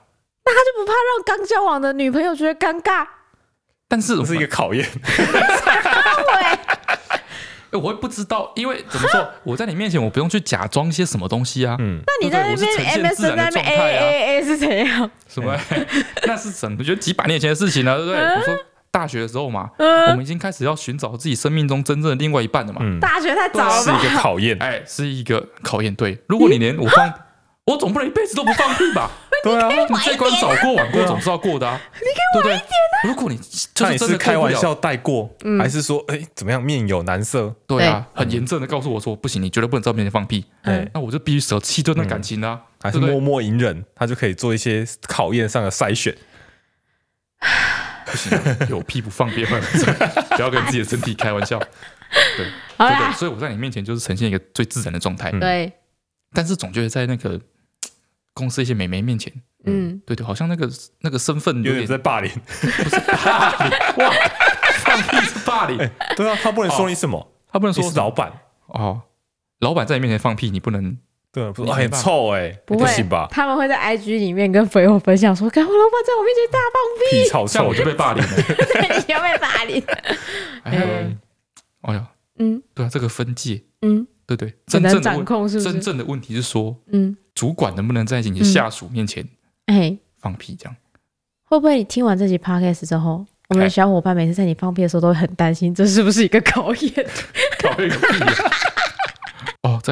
[0.45, 3.05] 那他就不怕让刚交往的女朋友觉得尴尬？
[3.87, 4.87] 但是这是一个考验。
[7.71, 11.75] 我会不知道，因为怎么说， 我在你面前我不用去假装一些什么东西啊。
[11.79, 15.11] 嗯，那你在那边 MSN 那边 A A A 是怎样？
[15.27, 15.53] 什么？
[16.25, 16.77] 那是什么？
[16.79, 18.21] 我觉得几百年前的事情了，对不对？
[18.21, 18.57] 我说
[18.95, 22.79] 大学的时候嘛，我们已经开始要寻找自己生命中真正的另外一半了嘛。
[23.01, 25.93] 大学太早了，是一个考验，哎，是一个考验。
[25.95, 27.13] 对，如果你连我放，
[27.65, 29.11] 我总不能一辈子都不放屁吧？
[29.43, 31.77] 对啊，你这关早过晚过总是要过的啊。
[31.95, 32.07] 你
[32.41, 32.95] 可以晚一点啊。
[33.03, 33.37] 如果你
[33.81, 35.29] 那你是开玩笑带过，
[35.59, 37.53] 还是说哎怎么样面有难色？
[37.67, 40.45] 对啊，很严正的告诉我说不行，你绝对不能在面前放屁。
[40.61, 42.61] 哎，那我就必须舍弃这段感情啊。
[42.81, 46.15] 还是默默隐忍，他就可以做一些考验上的筛选。
[48.05, 48.37] 不行，
[48.69, 49.61] 有屁不放别人，
[50.31, 51.59] 不要跟自己的身体开玩笑。
[52.37, 52.45] 对，
[52.77, 55.31] 对对，所以我在你面前就是呈现一个最自然的状态。
[55.31, 55.73] 对，
[56.33, 57.39] 但是总觉得在那个。
[58.37, 59.31] 公司一些美眉面前，
[59.63, 63.71] 嗯，对对，好像那个那个身份有点在霸凌，不是霸凌
[64.05, 64.13] 哇，
[64.79, 65.77] 放屁是霸凌，
[66.17, 68.33] 对啊，他不能说你什么，他不能说是老板
[68.67, 69.03] 哦，
[69.59, 70.97] 老板在你面前放屁，你不能，
[71.35, 73.27] 对，很臭哎，不行吧？
[73.29, 79.83] 他们会在 IG 里面跟朋友分享说，看我老板在我面前大放屁，屁超臭，我就被霸凌了，对， 你要被霸凌，
[80.63, 81.19] 嗯，
[81.81, 82.07] 哎呀，
[82.39, 84.07] 嗯，对啊，这个分界，嗯。
[84.27, 85.71] 对对，真正的掌控是不是？
[85.71, 89.23] 真正的问题是说，嗯，主管能不能在你的下属面前，
[89.67, 90.75] 哎，放屁这样？
[91.43, 97.07] 会不会你听完这集 podcast 之后，我们的小伙伴每次在你放屁的时候都会很担心，这是不是一个考验？
[97.61, 98.19] 考验个屁！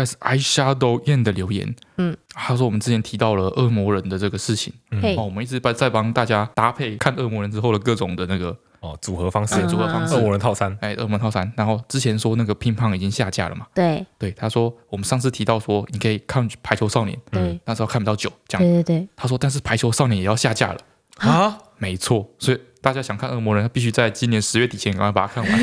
[0.02, 5.02] 哦，在 eyeshadow 燕的留言，嗯，他说我们之前提到了恶魔人的这个事情，嗯。
[5.18, 8.56] 哦，我们一直在在帮大家搭配看恶魔人之后的各种的那个。
[8.84, 11.50] 哦，组合方式，组合方式，恶魔人套餐，哎，恶魔套餐。
[11.56, 13.66] 然后之前说那个乒乓已经下架了嘛？
[13.74, 19.08] 对，对，他说我们上次提到说你可以看排球少年，嗯，那时候看不到九，这样，对对对。
[19.16, 20.80] 他说，但是排球少年也要下架了。
[21.20, 21.58] 啊？
[21.78, 25.60] 没错，所以大家想看恶魔人，必须在今年十月底前赶快把它看完。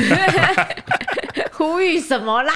[1.53, 2.53] 呼吁什么啦？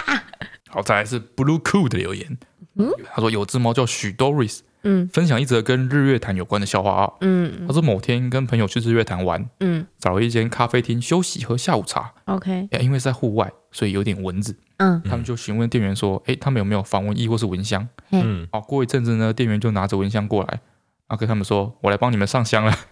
[0.76, 2.38] 好，再来是 Blue Cool 的留言，
[2.76, 4.59] 嗯，他说有只猫叫许 Doris。
[4.84, 7.09] 嗯，分享一则跟日月潭有关的笑话啊。
[7.21, 12.11] 嗯，他说某天跟朋友去日月潭玩，嗯，找了一间咖啡厅休息喝下午茶。
[12.26, 14.53] OK，因为在户外，所以有点蚊子。
[14.78, 20.59] 嗯，他们就询问店员说：“哎，他们有没有防蚊液或是蚊香？”嗯，好，过一阵子呢，店员就拿着蚊香过来，
[21.07, 22.76] 啊跟他们说：“我来帮你们上香了。”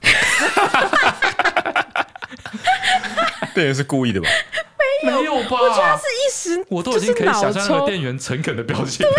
[3.54, 4.30] 店员是故意的吧？
[5.04, 5.58] 没有，吧？
[5.62, 9.14] 我觉得他是一时，我都已经可以想象那个店员诚恳的表情了。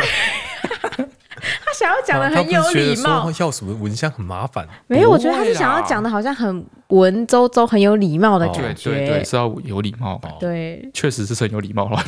[1.74, 4.66] 想要讲的很有礼貌，要什么蚊香很麻烦。
[4.86, 8.90] 没有，我觉得他是想要讲的，好像很文绉绉、很有礼貌的感觉。
[8.90, 10.20] 对对，是要有礼貌。
[10.38, 11.90] 对，确实是很有礼貌。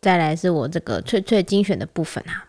[0.00, 2.44] 再来是我这个脆脆精选的部分啊，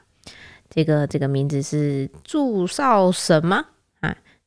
[0.70, 3.66] 这个这个名字是祝少什么啊？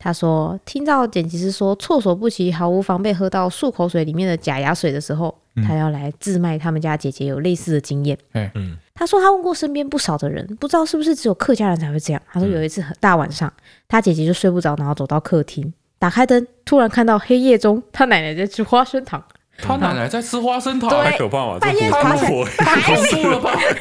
[0.06, 5.36] 他说听到剪辑师说措手不及、毫无防备喝到漱口水里面的假牙水的时候。
[5.66, 8.16] 他要来自卖，他们家姐姐有类似的经验。
[8.34, 12.22] 嗯，他说他问过身边不少的人，不知道是不是只有客家人才会这样。
[12.30, 13.50] 他说有一次很大晚上，
[13.88, 19.24] 他姐姐就睡不着，然后走到客厅，打开灯，突然看到黑夜中他奶奶在吃花生糖。
[19.62, 21.58] 他奶奶在吃花生糖，太可怕了！
[21.58, 23.52] 半夜爬起来，太恐怖了吧？
[23.54, 23.76] 这样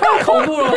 [0.00, 0.72] 就很恐怖了。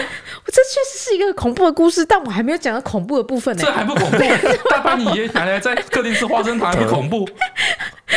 [0.48, 3.64] 这确实是一个恐怖的故事，但我还没有讲到恐怖的部分呢。
[3.64, 4.18] 这还不恐怖？
[4.72, 7.28] 大半你爷爷奶奶在客厅吃花生糖还不恐怖？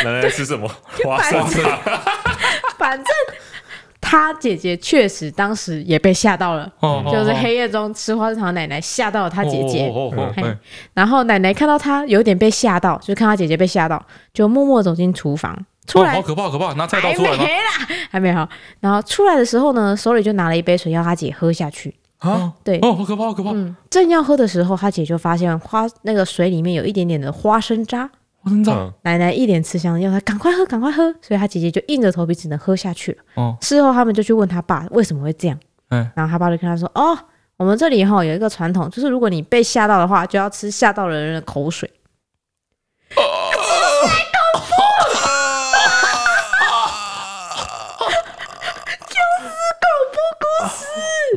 [0.05, 0.69] 奶奶吃什么？
[1.05, 1.79] 花生糖。
[2.79, 3.07] 反正
[4.01, 6.71] 他姐姐确实当时也被吓到了，
[7.13, 9.93] 就是黑夜中吃花生糖，奶奶吓到了他姐姐。
[10.95, 15.57] 然后奶奶看到他有点被吓到，就看他姐姐被吓到，就默默走进厨房。
[15.91, 16.73] 出来好可怕，好可怕！
[16.75, 17.39] 拿菜刀出来吗？
[17.39, 17.71] 还没啦，
[18.11, 18.49] 还没好。
[18.79, 22.53] 然后出来的时候呢，手里就拿了一杯水，要他姐喝下去啊。
[22.63, 23.51] 对，哦，好可怕，好可怕。
[23.51, 28.09] 嗯，正要喝的时候，他姐就发现花那个水里面有一点点的花生渣。
[28.43, 28.91] 花生渣。
[29.03, 31.13] 奶奶一脸吃香，要他赶快喝，赶快喝。
[31.21, 33.19] 所以他姐姐就硬着头皮只能喝下去了。
[33.35, 33.57] 哦。
[33.61, 35.59] 事后他们就去问他爸为什么会这样。
[35.91, 36.09] 嗯。
[36.15, 37.19] 然后他爸就跟他说：“哦，
[37.57, 41.91] 我们这里哈有一个传统，就是如果你被吓到的话，就要吃吓到的人的口水。”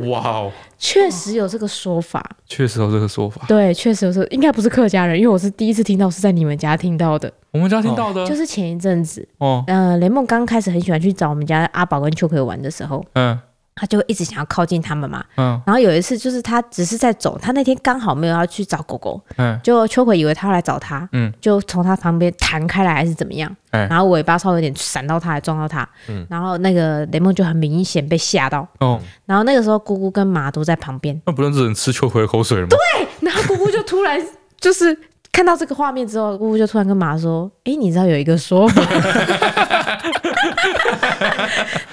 [0.08, 3.44] 哇哦，确实有这个说法，确实有这个说法。
[3.48, 7.32] 对，确实有这个，应该不是客家人，因为我是第一次听到，是在你们家听到的。
[7.52, 9.26] 我们家听到的，就是前一阵子。
[9.38, 13.38] 哦，呃，雷梦刚开始很喜欢去找我们家阿宝跟秋葵玩的时候，嗯。
[13.76, 32.68] 他就一直想要靠近他们嘛，嗯，然后有一次就是他只是在走，他那天刚好没有要去找狗狗，嗯，就秋葵以为他要来找他，嗯，就从他旁边弹开来还是怎么样，嗯，然后尾巴稍微有点闪到他，还撞到他，嗯，然后那个雷梦就很明显被吓到，哦，然后那个时候姑姑跟马都在旁边，那不认识人吃秋葵的口水了吗？
[32.70, 34.20] 对，然后姑姑就突然
[34.60, 34.96] 就是
[35.34, 38.82] 看到这个画面之后，姑姑就突然跟妈说，哎，你知道有一个说法。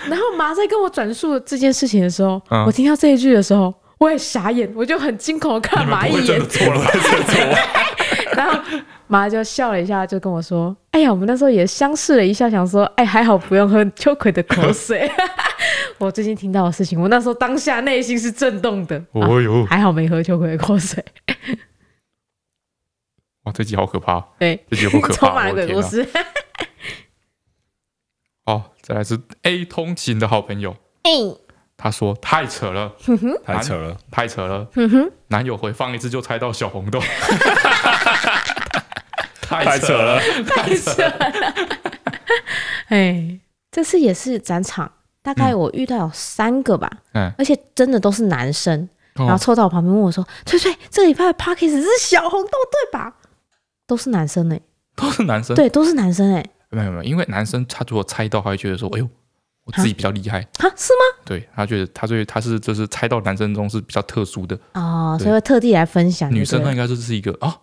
[0.08, 6.40] 然后妈在跟我转述这件事情的时候，嗯、我听到这一句的时候，我也傻眼，我就很惊恐的看妈一眼。
[6.48, 7.58] 错了，错了。
[8.38, 8.60] 然后
[9.08, 15.10] 妈就笑了一下，就跟我说：“哎呀，我们那时候也相视了一下，想说，哎，还好不用喝秋葵的口水。
[15.98, 19.02] ”我最近听到的事情，我那时候当下内心是震动的。
[19.14, 21.04] 哦呦，还好没喝秋葵的口水。
[23.52, 24.22] 哇，这集好可怕！
[24.40, 26.08] 对，这集不可怕， 充满了鬼故事。
[28.46, 30.76] 哦，再来是 A 通勤的好朋友。
[31.04, 31.38] 欸、
[31.76, 34.66] 他说太扯了，哼哼太扯了，太扯了。
[34.74, 37.00] 哼哼男友回放一次就猜到小红豆，
[39.42, 41.68] 太扯了，太扯了。
[42.88, 43.40] 哎，
[43.70, 44.90] 这次也是展场，
[45.22, 53.14] 大概我遇到有三个吧，嗯，而且真的都是男生，嗯、然后凑到我旁边问我说：“翠翠，这礼拜的 Podcast 是小红豆对吧？”
[53.92, 54.62] 都是男生哎、欸，
[54.96, 56.50] 都是男生，对，都是男生哎、欸。
[56.70, 59.10] 没有没有，因为男生他如果猜到，他会觉得说：“哎呦，
[59.66, 60.72] 我自己比较厉害啊？
[60.78, 66.34] 是吗？”对，他觉得他对他是就是猜到男生中是比较特殊的哦，所以会特地来分享。
[66.34, 67.54] 女生那应该就是一个啊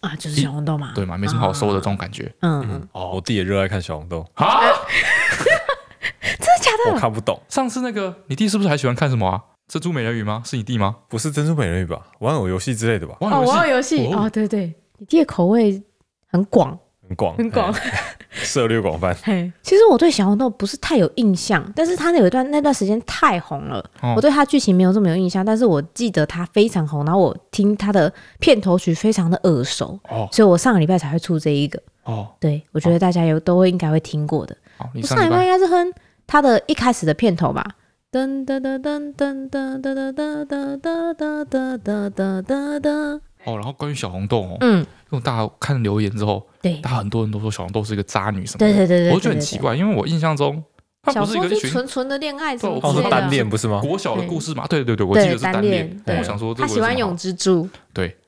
[0.00, 2.30] 啊，就是小红豆嘛，对嘛，没什么好说的这种感觉。
[2.40, 4.60] 嗯嗯，哦，我弟也热爱看小红豆啊，
[6.20, 6.92] 真的假的？
[6.92, 7.40] 我看不懂。
[7.48, 9.40] 上次那个你弟是不是还喜欢看什么啊？
[9.66, 10.42] 珍珠美人鱼吗？
[10.44, 10.96] 是你弟吗？
[11.08, 12.02] 不是珍珠美人鱼吧？
[12.18, 13.16] 玩偶游戏之类的吧？
[13.20, 15.82] 哦，玩偶游戏哦，对对，你弟的口味
[16.28, 16.78] 很广。
[17.08, 17.74] 很广，很广，
[18.30, 19.12] 涉猎广泛。
[19.24, 34.56] 嘿，其实我对小红豆不是太有印象，但是他那有一段那段时间太红了，哦、我对他剧情没有这么有印象，但是我记得他非常红，然后我听他的片头曲非常的耳熟，哦，所以我上个礼拜才会出这一个，哦，对，我觉得大家有都会应该会听过的，
[35.02, 35.92] 上礼拜应该是哼
[36.28, 37.66] 他的一开始的片头吧，
[38.12, 43.20] 噔噔噔噔噔噔噔噔噔噔噔噔噔噔噔。
[43.44, 44.78] 哦，然后关于小红豆哦，嗯，
[45.10, 50.62] 因为大家看留言之后，对，大家很多人都说小红豆是一个渣女什么的，对对对对，我就觉得很奇怪，因为我印象中，
[51.02, 53.48] 她不是一个纯纯的恋爱，怎么是单恋。
[53.48, 53.80] 不是吗？
[53.80, 54.84] 国小的故事嘛，对。
[54.84, 56.02] 对对，我记得是单恋。
[56.06, 58.08] 我想说，他喜欢永之助，对。
[58.08, 58.19] 啊。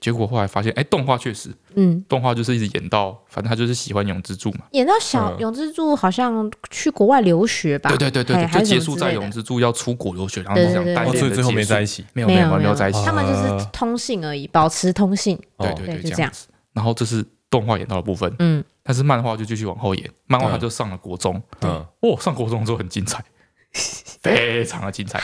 [0.00, 4.60] 结果后来发现，哎，动画确实，嗯，动画就是一直演到，反正他就是喜欢永之助嘛。
[4.70, 7.90] 演到小永之助好像去国外留学吧？
[7.90, 15.36] 对对对对，就结束在永之助要出国留学，然后这样单恋，最后没在一起，没有没有没有在一起，他们就是通信而已，保持通信。
[15.58, 16.46] 对对对，这样子。
[16.72, 23.24] 然后这是动画演到的部分，嗯，但是漫画就继续往后演，漫画他就上了国中，嗯，哦，上国中之后很精彩，
[24.22, 25.20] 非常的精彩。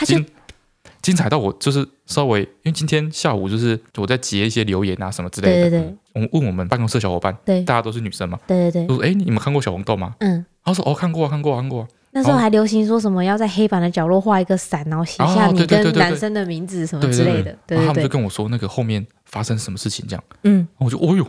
[1.05, 5.69] 精彩到我就是稍微，因为今天下午就是我在截一些留言啊什么之类的。
[5.69, 5.95] 对对对。
[6.15, 8.39] 我们问我们办公室小伙伴，对，大家都是女生嘛。
[8.47, 8.87] 对对对。
[8.87, 10.15] 说，哎，你们看过小红豆吗？
[10.21, 10.43] 嗯。
[10.63, 11.87] 他说，哦，看过，看过，看过。
[12.09, 17.55] 那时候还流行说什么要在黑板的角落画一个伞，然后写下你跟男生的名字什么之类的。
[17.67, 17.77] 对。
[17.85, 20.23] 他们就跟我说那个后面发生什么事情这样。
[20.41, 20.67] 嗯。
[20.79, 21.23] 我就，哦呦，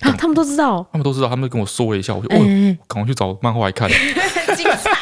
[0.00, 0.86] 啊，他们都知道。
[0.92, 2.38] 他们都知道，他们就跟我说了一下，我就，哦，
[2.86, 3.88] 赶快去找漫画来看。
[4.54, 4.92] 精彩。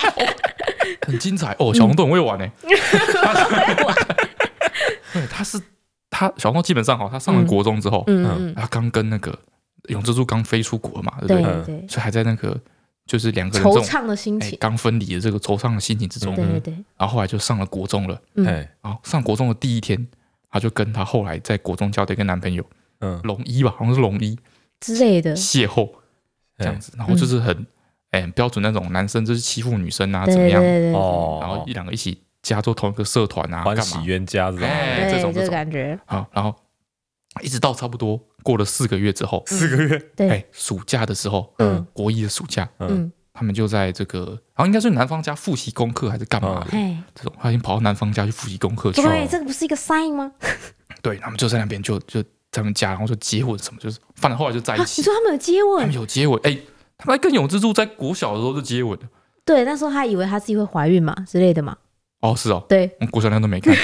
[1.07, 1.55] 很精彩。
[1.59, 2.49] 哦，小红豆很会玩呢。
[5.13, 5.61] 对，他是
[6.11, 9.37] 他小红基本上哈，他上了国中之后，嗯，他刚跟那个
[9.89, 11.87] 永之助刚飞出国嘛，对不对？
[11.89, 12.59] 所以还在那个
[13.07, 16.75] 就是两个人惆怅的心情，刚分离的这个惆怅的心情之中，对对对。
[16.97, 18.45] 然后后来就上了国中了，嗯，
[18.81, 20.07] 然后上国中的第一天，
[20.51, 22.65] 他就跟他后来在国中交的一个男朋友，
[23.01, 24.39] 嗯，龙一吧，好像是龙一
[24.81, 25.37] 之类的。
[25.37, 25.91] 邂逅，
[26.59, 27.67] 这样子，然后就是很
[28.13, 30.63] 哎标准那种男生就是欺负女生啊怎么样
[30.95, 32.23] 哦，然后一两个一起。
[32.43, 34.69] 加做同一个社团啊，欢喜冤家这种，
[35.13, 35.97] 这种这种感觉。
[36.07, 36.53] 好，然后
[37.41, 44.25] 一直到差不多过了四个月之后，四个月，哎，暑假的时候，嗯，国一的暑假，嗯，他们就在这个，
[44.57, 46.71] 然后应该是男方家复习功课还是干嘛的？
[47.15, 49.09] 这种他已经跑到男方家去复习功课去了。
[49.09, 50.33] 对，这个不是一个 sign 吗？
[51.01, 55.01] 对，他们就在那边就就在他们家，然后就接吻什么，就是反正后来就在一起。
[55.01, 55.79] 你说他们有接吻？
[55.79, 56.41] 他们有接吻？
[56.43, 56.59] 哎，
[57.05, 59.07] 他还跟永之助在国小的时候就接吻的。
[59.45, 61.77] 对，那时候他以为他自己会怀孕嘛之类的嘛。
[62.21, 62.65] 哦，是哦。
[62.69, 63.75] 对，我国小那都没看。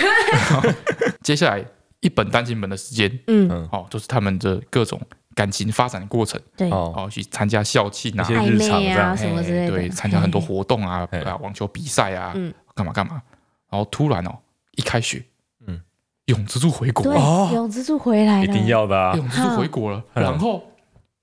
[1.23, 1.65] 接下来
[2.01, 5.01] 一本单行本的时间，嗯，哦，就是他们的各种。
[5.35, 9.17] 感情发展的过程，对，哦，去参加校庆啊，一些日常这样。
[9.17, 12.35] 什么之类的，对，参加很多活动啊，啊，网球比赛啊，
[12.75, 13.23] 干嘛干嘛，
[13.71, 14.37] 然后突然哦，
[14.75, 15.25] 一开学，
[15.69, 15.81] 嗯，
[16.25, 17.15] 永之助回国。
[17.15, 20.61] 了，永之助回来了，一定要的啊，永之助回国了，然后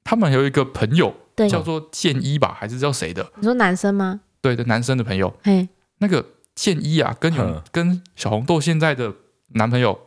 [0.02, 1.14] 他们有一个朋友，
[1.50, 3.32] 叫做建一吧，还是叫谁的？
[3.36, 4.22] 你说男生吗？
[4.42, 5.68] 对的，男生的朋友，嘿，
[5.98, 6.26] 那个
[6.56, 9.14] 建一啊，跟永跟小红豆现在的
[9.50, 10.00] 男朋友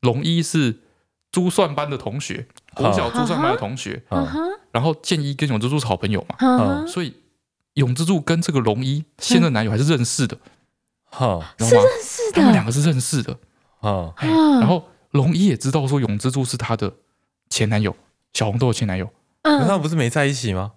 [0.00, 0.80] 龙一是
[1.30, 2.46] 珠算班的同学。
[2.74, 4.02] 国小珠算班的同学，
[4.72, 7.14] 然后建一跟永之助是好朋友嘛，所以
[7.74, 10.36] 永之助跟这个龙一现任男友还是认识的，
[11.04, 13.38] 哈，是认识的，他们两个是认识的，
[13.78, 16.92] 啊然后龙一也知道说永之助是他的
[17.48, 17.94] 前男友，
[18.32, 19.08] 小红豆的前男友，
[19.44, 20.72] 嗯，他们不是没在一起吗？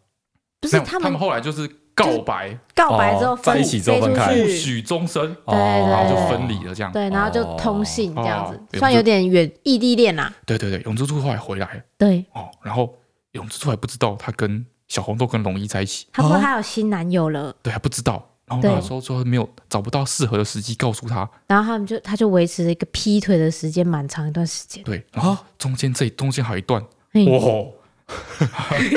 [0.62, 11.74] 不是，他们后来就是告白，告白之后在一起之后分开，不许终身，对，然后就分离了，这样，对，然后就通信这样子，算有点远异地恋啦，对对对，永之助后来回来。
[11.76, 12.94] 了，对，哦，然后
[13.34, 27.66] 永之助还不知道他跟小红豆跟龙一在一起，他说他有新男友了，对，还不知道，然后那时候说没有找不到适合的时机告诉他，然后他们就他就维持了一个劈腿的时间蛮长一段时间，对，然后中间这中间还有一段，哇，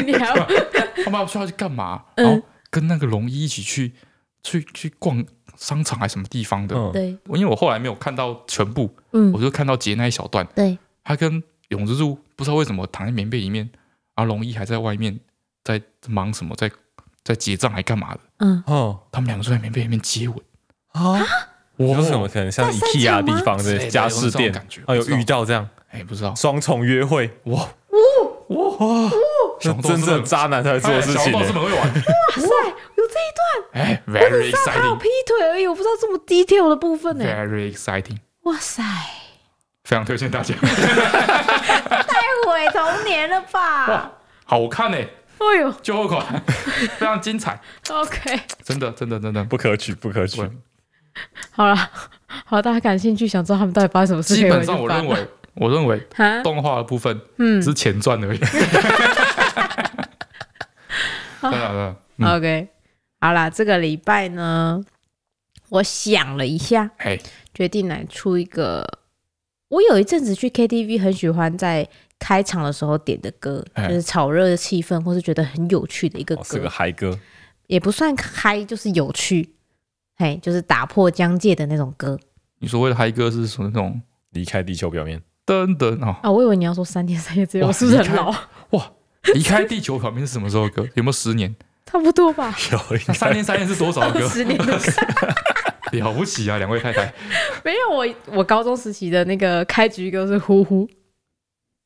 [0.06, 0.34] 你还要
[1.04, 2.02] 他们要去干嘛？
[2.16, 2.42] 然后。
[2.72, 3.92] 跟那个龙一一起去
[4.44, 6.76] 去去逛商场还是什么地方的？
[6.92, 10.46] 对，因为我后来没有看到全部，嗯，我就看到截那一小段。
[10.54, 13.68] 对，他跟永之助不知道为什么躺在棉被里面，
[14.14, 15.18] 而龙一还在外面
[15.64, 16.70] 在忙什么，在
[17.24, 18.20] 在结账还干嘛的？
[18.38, 20.38] 嗯哦，他们两个坐在棉被里面接吻
[20.92, 21.18] 啊！
[21.78, 24.80] 有什么可能像 IKEA 地方的家饰店感觉？
[24.86, 25.68] 啊，有遇到这样？
[25.90, 27.68] 哎，不知道双重约会哇
[28.50, 29.10] 哇哇！
[29.60, 31.32] 真正渣男才会做的事情。
[31.32, 34.72] 哇塞，有这一段哎，very exciting。
[34.72, 37.24] 他有劈腿而已，我不知道这么 detail 的部分呢。
[37.24, 38.18] Very exciting。
[38.42, 38.82] 哇塞，
[39.84, 40.54] 非常推荐大家。
[40.56, 43.86] 太毁童年了吧？
[43.88, 44.10] 哇，
[44.44, 44.96] 好看呢。
[44.98, 46.42] 哎呦，旧货款，
[46.98, 47.60] 非常精彩。
[47.88, 50.42] OK，真的，真的，真的不可取，不可取。
[51.52, 51.76] 好了，
[52.44, 54.44] 好，大家感兴趣，想知道他们到底发生什么事情？
[54.44, 55.28] 基本上，我认为。
[55.54, 56.00] 我认为
[56.42, 58.40] 动画的部分嗯是前传而已。
[61.40, 62.68] 好了，OK，
[63.20, 64.84] 好啦，这个礼拜呢，
[65.70, 66.90] 我想了一下，
[67.54, 68.86] 决定来出一个。
[69.68, 71.88] 我有一阵子去 KTV 很喜欢在
[72.18, 77.18] 开场的时候点的歌，就是炒热的气氛，或是觉得很有趣的一个歌，是个嗨歌，
[77.68, 79.54] 也不算嗨，就是有趣，
[80.16, 82.18] 嘿，就是打破疆界的那种歌。
[82.58, 85.22] 你所谓的嗨歌是什么那种离开地球表面？
[85.50, 88.30] 等等哦，啊，我以为你要说三天三夜之后，是不是很老？
[88.70, 88.92] 哇，
[89.34, 90.88] 离开地球表面是什么时候的歌？
[90.94, 91.52] 有没有十年？
[91.86, 92.54] 差不多吧。
[92.70, 92.78] 有，
[93.12, 94.28] 三天三夜是多少歌？
[94.28, 94.78] 十年的歌。
[95.98, 97.12] 了不起啊，两位太太。
[97.64, 100.86] 没有我，我高中时期的那个开局歌是《呼呼》，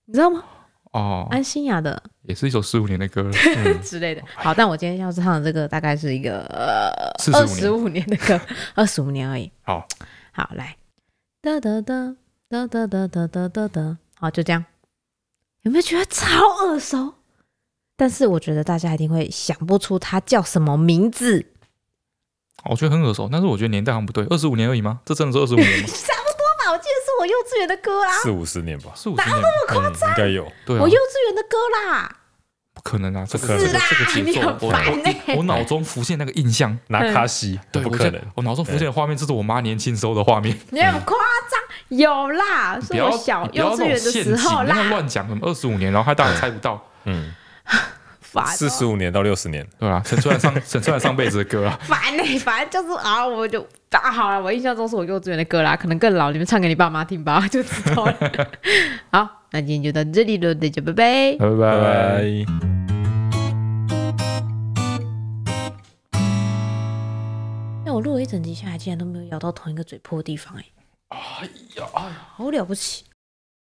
[0.04, 0.44] 你知道吗？
[0.92, 3.30] 哦，安心雅的，也是一首十五年的歌
[3.82, 4.20] 之类的。
[4.34, 6.40] 好，但我今天要唱的这个大概是一个
[7.32, 8.38] 二十五年的歌，
[8.74, 9.50] 二十五年而已。
[9.62, 9.88] 好，
[10.32, 10.76] 好来，
[11.40, 12.14] 哒哒哒。
[12.54, 14.64] 哒哒哒哒哒哒哒，好，就这样。
[15.62, 17.14] 有没有觉得超耳熟？
[17.96, 21.46] 但是我觉得大家一定会想不出它叫什么名字。
[22.70, 25.00] 我觉得很耳熟，但是我觉得年代好像不对，二十五年而已吗？
[25.04, 25.86] 这真的是二十五年吗？
[25.90, 30.10] 差不多吧，我记得是我幼稚园的歌啊，四五十年吧，四五十年，哪有那么夸张？
[30.10, 31.56] 应该有，对，我幼稚园的歌
[31.90, 32.20] 啦。
[32.74, 33.24] 不可能啊！
[33.26, 34.74] 这个这个这个节奏，我
[35.36, 38.20] 我脑中浮现那个印象，拿卡西，对，不可能。
[38.34, 40.58] 我脑中浮现的画面，这是我妈年轻时候的画面。
[40.70, 41.16] 你很夸
[41.50, 44.82] 张，有啦，是我小幼稚园的时候啦。
[44.90, 46.82] 乱讲什么二十五年，然后他当然猜不到。
[47.04, 47.32] 嗯，
[48.46, 50.02] 四十五年到六十年，对吧？
[50.04, 51.78] 陈川上 陈川上辈子的歌啊。
[51.82, 54.42] 烦呢，反正就是啊，我就啊好了。
[54.42, 58.16] 我印象中是我幼稚园的歌啦，可能更老，你们唱给你爸妈听吧， 就知道了。
[59.12, 59.40] 好。
[59.50, 62.24] 那今天就到这里了，大家拜拜，拜拜。
[67.84, 70.64] 那我录了一整集下来，竟然都没有咬到同一个嘴破的地方，哎，
[71.10, 73.04] 哎呀，哎呀，好了不起。